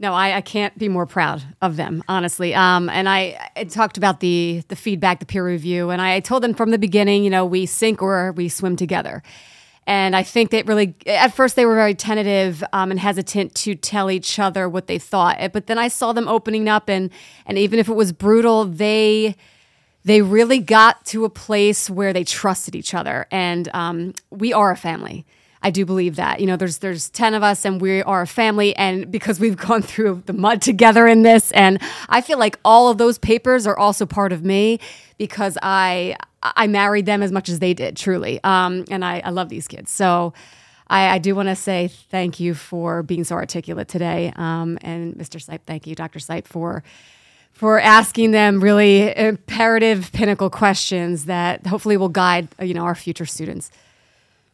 No, 0.00 0.14
I, 0.14 0.36
I, 0.36 0.40
can't 0.42 0.78
be 0.78 0.88
more 0.88 1.06
proud 1.06 1.42
of 1.60 1.76
them, 1.76 2.04
honestly. 2.08 2.54
Um, 2.54 2.88
and 2.88 3.08
I, 3.08 3.50
I, 3.56 3.64
talked 3.64 3.96
about 3.96 4.20
the 4.20 4.62
the 4.68 4.76
feedback, 4.76 5.18
the 5.18 5.26
peer 5.26 5.44
review, 5.44 5.90
and 5.90 6.00
I 6.00 6.20
told 6.20 6.44
them 6.44 6.54
from 6.54 6.70
the 6.70 6.78
beginning, 6.78 7.24
you 7.24 7.30
know, 7.30 7.44
we 7.44 7.66
sink 7.66 8.00
or 8.00 8.32
we 8.32 8.48
swim 8.48 8.76
together. 8.76 9.24
And 9.88 10.14
I 10.14 10.22
think 10.22 10.50
that 10.50 10.66
really, 10.66 10.94
at 11.06 11.34
first, 11.34 11.56
they 11.56 11.64
were 11.64 11.74
very 11.74 11.94
tentative 11.94 12.62
um, 12.72 12.90
and 12.90 13.00
hesitant 13.00 13.54
to 13.56 13.74
tell 13.74 14.10
each 14.10 14.38
other 14.38 14.68
what 14.68 14.86
they 14.86 14.98
thought. 14.98 15.38
But 15.52 15.66
then 15.66 15.78
I 15.78 15.88
saw 15.88 16.12
them 16.12 16.28
opening 16.28 16.68
up, 16.68 16.88
and 16.88 17.10
and 17.46 17.58
even 17.58 17.78
if 17.80 17.88
it 17.88 17.94
was 17.94 18.12
brutal, 18.12 18.66
they 18.66 19.34
they 20.04 20.22
really 20.22 20.60
got 20.60 21.04
to 21.06 21.24
a 21.24 21.30
place 21.30 21.90
where 21.90 22.12
they 22.12 22.22
trusted 22.22 22.76
each 22.76 22.94
other. 22.94 23.26
And 23.30 23.68
um, 23.74 24.14
we 24.30 24.52
are 24.52 24.70
a 24.70 24.76
family. 24.76 25.26
I 25.62 25.70
do 25.70 25.84
believe 25.84 26.16
that. 26.16 26.40
You 26.40 26.46
know, 26.46 26.56
there's 26.56 26.78
there's 26.78 27.10
10 27.10 27.34
of 27.34 27.42
us 27.42 27.64
and 27.64 27.80
we 27.80 28.02
are 28.02 28.22
a 28.22 28.26
family 28.26 28.74
and 28.76 29.10
because 29.10 29.40
we've 29.40 29.56
gone 29.68 29.82
through 29.82 30.22
the 30.26 30.32
mud 30.32 30.62
together 30.62 31.06
in 31.06 31.22
this 31.22 31.50
and 31.52 31.80
I 32.08 32.20
feel 32.20 32.38
like 32.38 32.58
all 32.64 32.88
of 32.88 32.98
those 32.98 33.18
papers 33.18 33.66
are 33.66 33.78
also 33.78 34.06
part 34.06 34.32
of 34.32 34.44
me 34.44 34.80
because 35.18 35.58
I 35.62 36.16
I 36.42 36.68
married 36.68 37.06
them 37.06 37.22
as 37.22 37.32
much 37.32 37.48
as 37.48 37.58
they 37.58 37.74
did, 37.74 37.96
truly. 37.96 38.38
Um, 38.44 38.84
and 38.90 39.04
I, 39.04 39.20
I 39.24 39.30
love 39.30 39.48
these 39.48 39.66
kids. 39.66 39.90
So 39.90 40.32
I, 40.88 41.08
I 41.08 41.18
do 41.18 41.34
want 41.34 41.48
to 41.48 41.56
say 41.56 41.88
thank 41.88 42.40
you 42.40 42.54
for 42.54 43.02
being 43.02 43.24
so 43.24 43.34
articulate 43.34 43.88
today. 43.88 44.32
Um, 44.36 44.78
and 44.82 45.14
Mr. 45.14 45.44
Seipp, 45.44 45.62
thank 45.66 45.86
you, 45.86 45.94
Dr. 45.94 46.18
Seipp, 46.18 46.46
for 46.46 46.82
for 47.52 47.80
asking 47.80 48.30
them 48.30 48.60
really 48.60 49.16
imperative 49.16 50.12
pinnacle 50.12 50.48
questions 50.48 51.24
that 51.24 51.66
hopefully 51.66 51.96
will 51.96 52.08
guide 52.08 52.46
you 52.62 52.74
know 52.74 52.84
our 52.84 52.94
future 52.94 53.26
students. 53.26 53.70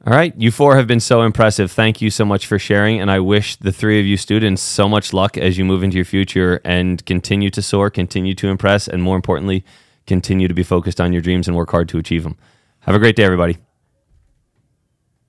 All 0.07 0.13
right. 0.13 0.35
You 0.37 0.51
four 0.51 0.77
have 0.77 0.87
been 0.87 1.01
so 1.01 1.23
impressive. 1.23 1.73
Thank 1.73 2.03
you 2.03 2.11
so 2.11 2.27
much 2.27 2.47
for 2.47 2.59
sharing. 2.59 3.01
And 3.01 3.11
I 3.11 3.21
wish 3.21 3.57
the 3.57 3.73
three 3.73 3.99
of 3.99 4.05
you 4.05 4.19
students 4.19 4.61
so 4.61 4.87
much 4.87 5.15
luck 5.15 5.39
as 5.39 5.57
you 5.57 5.65
move 5.65 5.83
into 5.83 5.97
your 5.97 6.05
future 6.05 6.61
and 6.63 7.05
continue 7.07 7.49
to 7.49 7.63
soar, 7.63 7.89
continue 7.89 8.35
to 8.35 8.49
impress, 8.49 8.87
and 8.87 9.03
more 9.03 9.17
importantly, 9.17 9.65
continue 10.07 10.47
to 10.47 10.53
be 10.53 10.63
focused 10.63 11.01
on 11.01 11.15
your 11.15 11.23
dreams 11.23 11.49
and 11.49 11.57
work 11.57 11.71
hard 11.71 11.89
to 11.89 11.97
achieve 11.97 12.23
them. 12.23 12.37
Have 12.81 12.95
a 12.95 12.99
great 12.99 13.17
day, 13.17 13.25
everybody. 13.25 13.57